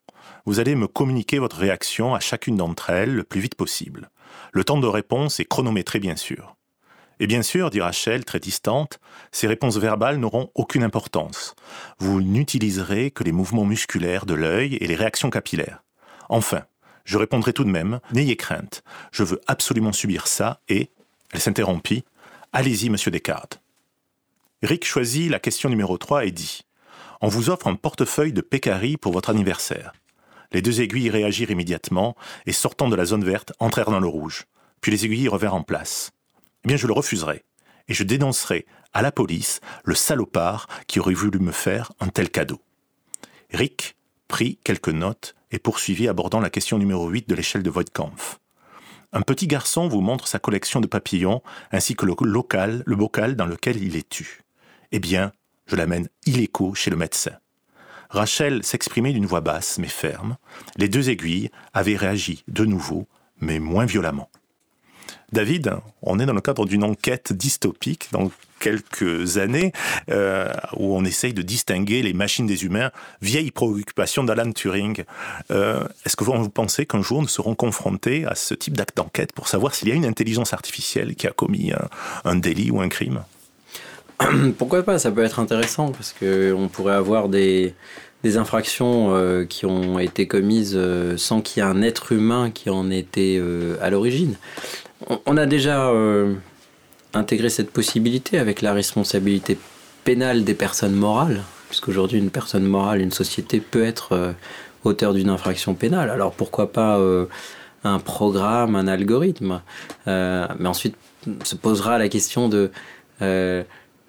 Vous 0.44 0.61
allez 0.61 0.75
me 0.75 0.87
communiquer 0.87 1.38
votre 1.38 1.57
réaction 1.57 2.14
à 2.14 2.20
chacune 2.20 2.57
d'entre 2.57 2.90
elles 2.90 3.14
le 3.14 3.25
plus 3.25 3.40
vite 3.40 3.57
possible. 3.57 4.11
Le 4.53 4.64
temps 4.64 4.79
de 4.79 4.87
réponse 4.87 5.40
est 5.40 5.44
chronométré, 5.44 5.99
bien 5.99 6.16
sûr. 6.16 6.57
Et 7.18 7.27
bien 7.27 7.42
sûr, 7.42 7.70
dit 7.70 7.81
Rachel, 7.81 8.25
très 8.25 8.40
distante, 8.40 9.01
ces 9.33 9.46
réponses 9.46 9.79
verbales 9.79 10.18
n'auront 10.18 10.51
aucune 10.55 10.83
importance. 10.83 11.55
Vous 11.99 12.20
n'utiliserez 12.20 13.11
que 13.11 13.25
les 13.25 13.33
mouvements 13.33 13.64
musculaires 13.64 14.27
de 14.27 14.35
l'œil 14.35 14.75
et 14.77 14.87
les 14.87 14.96
réactions 14.96 15.31
capillaires. 15.31 15.83
Enfin, 16.29 16.64
je 17.07 17.16
répondrai 17.16 17.55
tout 17.55 17.64
de 17.64 17.71
même, 17.71 18.01
n'ayez 18.12 18.37
crainte, 18.37 18.83
je 19.12 19.23
veux 19.23 19.40
absolument 19.47 19.92
subir 19.92 20.27
ça 20.27 20.61
et, 20.69 20.90
elle 21.33 21.40
s'interrompit, 21.40 22.05
allez-y, 22.53 22.90
monsieur 22.90 23.11
Descartes. 23.11 23.62
Rick 24.62 24.85
choisit 24.85 25.31
la 25.31 25.38
question 25.38 25.71
numéro 25.71 25.97
3 25.97 26.27
et 26.27 26.33
dit 26.33 26.62
On 27.21 27.29
vous 27.29 27.49
offre 27.49 27.69
un 27.69 27.77
portefeuille 27.77 28.33
de 28.33 28.40
Pécari 28.40 28.97
pour 28.97 29.12
votre 29.12 29.31
anniversaire. 29.31 29.92
Les 30.53 30.62
deux 30.62 30.81
aiguilles 30.81 31.11
réagirent 31.11 31.51
immédiatement 31.51 32.16
et, 32.45 32.53
sortant 32.53 32.88
de 32.88 32.97
la 32.97 33.05
zone 33.05 33.25
verte, 33.25 33.53
entrèrent 33.61 33.90
dans 33.90 34.01
le 34.01 34.09
rouge. 34.09 34.47
Puis 34.81 34.90
les 34.90 35.05
aiguilles 35.05 35.29
revinrent 35.29 35.55
en 35.55 35.62
place. 35.62 36.12
Eh 36.64 36.69
bien, 36.69 36.77
je 36.77 36.87
le 36.87 36.92
refuserai 36.92 37.45
et 37.88 37.95
je 37.95 38.03
dénoncerai 38.03 38.66
à 38.92 39.03
la 39.03 39.12
police 39.12 39.61
le 39.85 39.95
salopard 39.95 40.66
qui 40.88 40.99
aurait 40.99 41.14
voulu 41.14 41.38
me 41.38 41.53
faire 41.53 41.92
un 42.01 42.09
tel 42.09 42.31
cadeau. 42.31 42.61
Rick 43.53 43.97
prit 44.27 44.59
quelques 44.64 44.88
notes 44.88 45.36
et 45.50 45.59
poursuivit 45.59 46.09
abordant 46.09 46.40
la 46.40 46.50
question 46.50 46.78
numéro 46.78 47.09
8 47.09 47.28
de 47.28 47.35
l'échelle 47.35 47.62
de 47.62 47.70
Voigtkampf. 47.70 48.38
Un 49.12 49.22
petit 49.22 49.46
garçon 49.46 49.88
vous 49.88 50.00
montre 50.00 50.26
sa 50.26 50.38
collection 50.38 50.80
de 50.80 50.87
papillons 50.87 51.42
ainsi 51.72 51.94
que 51.94 52.06
le 52.06 52.14
local, 52.20 52.82
le 52.85 52.96
bocal 52.96 53.37
dans 53.37 53.46
lequel 53.46 53.82
il 53.82 53.96
est 53.96 54.09
tu. 54.09 54.42
Eh 54.92 54.98
bien, 54.98 55.32
je 55.66 55.76
l'amène 55.76 56.09
illico 56.26 56.74
chez 56.74 56.90
le 56.90 56.96
médecin. 56.96 57.32
Rachel 58.11 58.62
s'exprimait 58.62 59.12
d'une 59.12 59.26
voix 59.26 59.40
basse 59.40 59.78
mais 59.78 59.88
ferme. 59.88 60.37
Les 60.76 60.88
deux 60.88 61.11
aiguilles 61.11 61.50
avaient 61.72 61.96
réagi 61.96 62.44
de 62.48 62.64
nouveau, 62.64 63.06
mais 63.40 63.59
moins 63.59 63.87
violemment. 63.87 64.30
David, 65.32 65.74
on 66.02 66.18
est 66.20 66.26
dans 66.26 66.32
le 66.32 66.40
cadre 66.40 66.66
d'une 66.66 66.85
enquête 66.85 67.32
dystopique 67.32 68.09
dans 68.12 68.30
quelques 68.59 69.38
années 69.38 69.73
euh, 70.11 70.53
où 70.77 70.97
on 70.97 71.05
essaye 71.05 71.35
de 71.35 71.42
distinguer 71.42 72.03
les 72.03 72.12
machines 72.12 72.47
des 72.47 72.64
humains, 72.64 72.90
vieille 73.23 73.51
préoccupation 73.51 74.25
d'Alan 74.25 74.53
Turing. 74.53 75.05
Euh, 75.51 75.87
est-ce 76.05 76.16
que 76.16 76.25
vous, 76.25 76.49
pensez 76.49 76.87
qu'un 76.87 77.03
jour 77.03 77.23
nous 77.23 77.29
serons 77.29 77.55
confrontés 77.55 78.25
à 78.25 78.35
ce 78.35 78.55
type 78.55 78.77
d'acte 78.77 78.97
d'enquête 78.97 79.33
pour 79.33 79.49
savoir 79.49 79.75
s'il 79.75 79.88
y 79.88 79.92
a 79.92 79.95
une 79.95 80.07
intelligence 80.07 80.53
artificielle 80.53 81.14
qui 81.14 81.27
a 81.27 81.33
commis 81.33 81.73
un, 82.25 82.37
délit 82.37 82.71
ou 82.71 82.81
un 82.81 82.88
crime? 82.88 83.23
Pourquoi 84.59 84.83
pas? 84.83 84.99
Ça 84.99 85.11
peut 85.11 85.25
être 85.25 85.38
intéressant 85.38 85.92
parce 85.92 86.14
qu'on 86.14 86.69
pourrait 86.69 86.95
avoir 86.95 87.29
des, 87.29 87.75
infractions 88.25 89.14
euh, 89.14 89.45
qui 89.45 89.66
ont 89.66 90.01
été 90.01 90.27
commises 90.27 90.77
sans 91.16 91.40
qu'il 91.40 91.62
y 91.62 91.66
ait 91.66 91.69
un 91.69 91.81
être 91.81 92.11
humain 92.11 92.51
qui 92.51 92.71
en 92.71 92.90
était 92.90 93.40
à 93.81 93.88
l'origine. 93.88 94.35
On 95.27 95.37
a 95.37 95.47
déjà 95.47 95.92
euh, 97.16 97.20
intégré 97.20 97.48
cette 97.48 97.70
possibilité 97.70 98.38
avec 98.38 98.62
la 98.62 98.72
responsabilité 98.72 99.59
pénale 100.05 100.44
des 100.44 100.55
personnes 100.55 100.94
morales, 100.94 101.42
puisqu'aujourd'hui 101.68 102.18
une 102.18 102.31
personne 102.31 102.64
morale, 102.64 103.00
une 103.00 103.11
société 103.11 103.61
peut 103.61 103.85
être 103.85 104.12
euh, 104.12 104.33
auteur 104.85 105.14
d'une 105.14 105.31
infraction 105.31 105.74
pénale. 105.74 106.11
Alors 106.11 106.33
pourquoi 106.33 106.72
pas 106.72 106.98
euh, 106.98 107.26
un 107.85 107.98
programme, 107.98 108.76
un 108.76 108.88
algorithme 108.88 109.62
Mais 110.07 110.66
ensuite 110.66 110.96
se 111.42 111.57
posera 111.57 111.98
la 111.98 112.09
question 112.09 112.48
de 112.48 112.70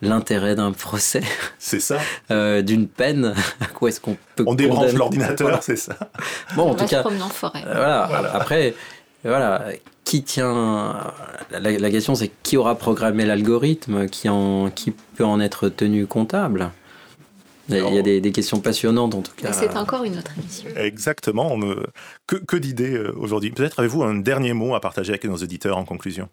l'intérêt 0.04 0.54
d'un 0.54 0.72
procès. 0.72 1.24
C'est 1.58 1.80
ça. 1.80 1.98
D'une 2.62 2.88
peine. 2.88 3.34
à 3.60 3.66
quoi 3.66 3.90
est-ce 3.90 4.00
qu'on 4.00 4.18
peut 4.36 4.44
On 4.46 4.54
débranche 4.54 4.94
l'ordinateur, 4.94 5.64
c'est 5.64 5.76
ça. 5.76 5.96
Bon, 6.56 6.72
en 6.72 6.76
tout 6.76 6.86
cas. 6.86 7.04
En 7.04 7.30
forêt. 7.30 7.64
voilà. 7.66 8.10
Après, 8.34 8.76
voilà 9.24 9.72
qui 10.08 10.24
tient. 10.24 11.14
La, 11.52 11.92
question, 11.92 12.16
c'est 12.16 12.32
qui 12.42 12.56
aura 12.56 12.76
programmé 12.76 13.26
l'algorithme, 13.26 14.08
qui, 14.08 14.30
en, 14.30 14.70
qui 14.70 14.92
peut 14.92 15.26
en 15.26 15.42
être 15.42 15.68
tenu 15.68 16.08
comptable? 16.08 16.72
Il 17.68 17.76
y 17.76 17.98
a 18.00 18.02
des, 18.02 18.32
questions 18.32 18.62
passionnantes 18.62 19.14
en 19.16 19.22
tout 19.22 19.34
cas. 19.36 19.52
C'est 19.52 19.76
encore 19.76 20.06
une 20.06 20.18
autre 20.18 20.32
émission. 20.40 20.70
Exactement. 20.78 21.60
Que, 22.26 22.38
que 22.38 22.56
d'idées 22.56 22.94
euh, 22.94 23.14
aujourd'hui. 23.18 23.52
Peut-être 23.52 23.80
avez-vous 23.80 24.04
un 24.04 24.16
dernier 24.16 24.54
mot 24.54 24.76
à 24.76 24.80
partager 24.80 25.12
avec 25.12 25.26
nos 25.26 25.36
auditeurs 25.36 25.78
en 25.78 25.84
conclusion? 25.84 26.30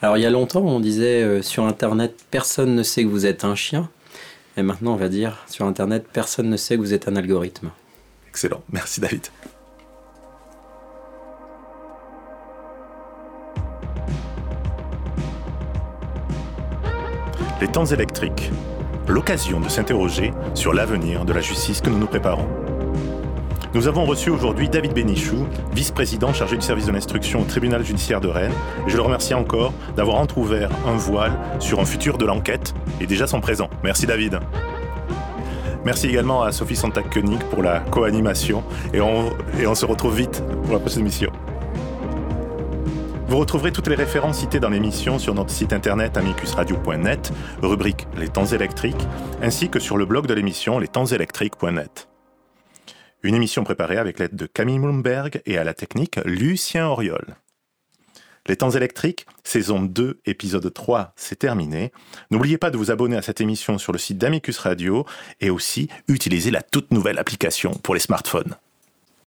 Alors 0.00 0.16
il 0.16 0.22
y 0.22 0.26
a 0.26 0.30
longtemps, 0.30 0.62
on 0.62 0.80
disait 0.80 1.22
euh, 1.22 1.42
sur 1.42 1.64
Internet, 1.64 2.24
personne 2.30 2.74
ne 2.74 2.82
sait 2.82 3.02
que 3.02 3.08
vous 3.08 3.26
êtes 3.26 3.44
un 3.44 3.54
chien. 3.54 3.90
Et 4.56 4.62
maintenant, 4.62 4.94
on 4.94 4.96
va 4.96 5.10
dire 5.10 5.44
sur 5.46 5.66
Internet, 5.66 6.06
personne 6.10 6.48
ne 6.48 6.56
sait 6.56 6.76
que 6.76 6.80
vous 6.80 6.94
êtes 6.94 7.06
un 7.06 7.16
algorithme. 7.16 7.70
Excellent. 8.30 8.62
Merci 8.72 9.02
David. 9.02 9.26
Les 17.64 17.72
temps 17.72 17.86
électriques, 17.86 18.50
l'occasion 19.08 19.58
de 19.58 19.70
s'interroger 19.70 20.34
sur 20.52 20.74
l'avenir 20.74 21.24
de 21.24 21.32
la 21.32 21.40
justice 21.40 21.80
que 21.80 21.88
nous 21.88 21.96
nous 21.96 22.06
préparons. 22.06 22.46
Nous 23.72 23.88
avons 23.88 24.04
reçu 24.04 24.28
aujourd'hui 24.28 24.68
David 24.68 24.92
Bénichou, 24.92 25.46
vice-président 25.72 26.34
chargé 26.34 26.58
du 26.58 26.62
service 26.62 26.84
de 26.84 26.92
l'instruction 26.92 27.40
au 27.40 27.44
tribunal 27.44 27.82
judiciaire 27.82 28.20
de 28.20 28.28
Rennes. 28.28 28.52
Je 28.86 28.94
le 28.94 29.02
remercie 29.02 29.32
encore 29.32 29.72
d'avoir 29.96 30.18
entrouvert 30.18 30.68
un 30.86 30.98
voile 30.98 31.38
sur 31.58 31.80
un 31.80 31.86
futur 31.86 32.18
de 32.18 32.26
l'enquête 32.26 32.74
et 33.00 33.06
déjà 33.06 33.26
son 33.26 33.40
présent. 33.40 33.70
Merci 33.82 34.04
David. 34.04 34.40
Merci 35.86 36.08
également 36.08 36.42
à 36.42 36.52
Sophie 36.52 36.76
Santac-Koenig 36.76 37.44
pour 37.44 37.62
la 37.62 37.80
co-animation 37.80 38.62
et 38.92 39.00
on, 39.00 39.30
et 39.58 39.66
on 39.66 39.74
se 39.74 39.86
retrouve 39.86 40.14
vite 40.18 40.44
pour 40.64 40.74
la 40.74 40.80
prochaine 40.80 41.00
émission. 41.00 41.32
Vous 43.34 43.40
retrouverez 43.40 43.72
toutes 43.72 43.88
les 43.88 43.96
références 43.96 44.38
citées 44.38 44.60
dans 44.60 44.68
l'émission 44.68 45.18
sur 45.18 45.34
notre 45.34 45.50
site 45.50 45.72
internet 45.72 46.16
amicusradio.net, 46.16 47.32
rubrique 47.62 48.06
Les 48.16 48.28
temps 48.28 48.46
électriques, 48.46 49.08
ainsi 49.42 49.68
que 49.68 49.80
sur 49.80 49.96
le 49.96 50.06
blog 50.06 50.28
de 50.28 50.34
l'émission 50.34 50.78
lestemsélectriques.net. 50.78 52.06
Une 53.24 53.34
émission 53.34 53.64
préparée 53.64 53.96
avec 53.96 54.20
l'aide 54.20 54.36
de 54.36 54.46
Camille 54.46 54.78
Bloomberg 54.78 55.42
et 55.46 55.58
à 55.58 55.64
la 55.64 55.74
technique 55.74 56.20
Lucien 56.24 56.86
Auriol. 56.86 57.34
Les 58.46 58.54
temps 58.54 58.70
électriques, 58.70 59.26
saison 59.42 59.82
2, 59.82 60.20
épisode 60.26 60.72
3, 60.72 61.12
c'est 61.16 61.40
terminé. 61.40 61.90
N'oubliez 62.30 62.56
pas 62.56 62.70
de 62.70 62.76
vous 62.76 62.92
abonner 62.92 63.16
à 63.16 63.22
cette 63.22 63.40
émission 63.40 63.78
sur 63.78 63.90
le 63.90 63.98
site 63.98 64.18
d'Amicus 64.18 64.58
Radio 64.58 65.06
et 65.40 65.50
aussi 65.50 65.88
utiliser 66.06 66.52
la 66.52 66.62
toute 66.62 66.92
nouvelle 66.92 67.18
application 67.18 67.72
pour 67.72 67.94
les 67.94 68.00
smartphones. 68.00 68.54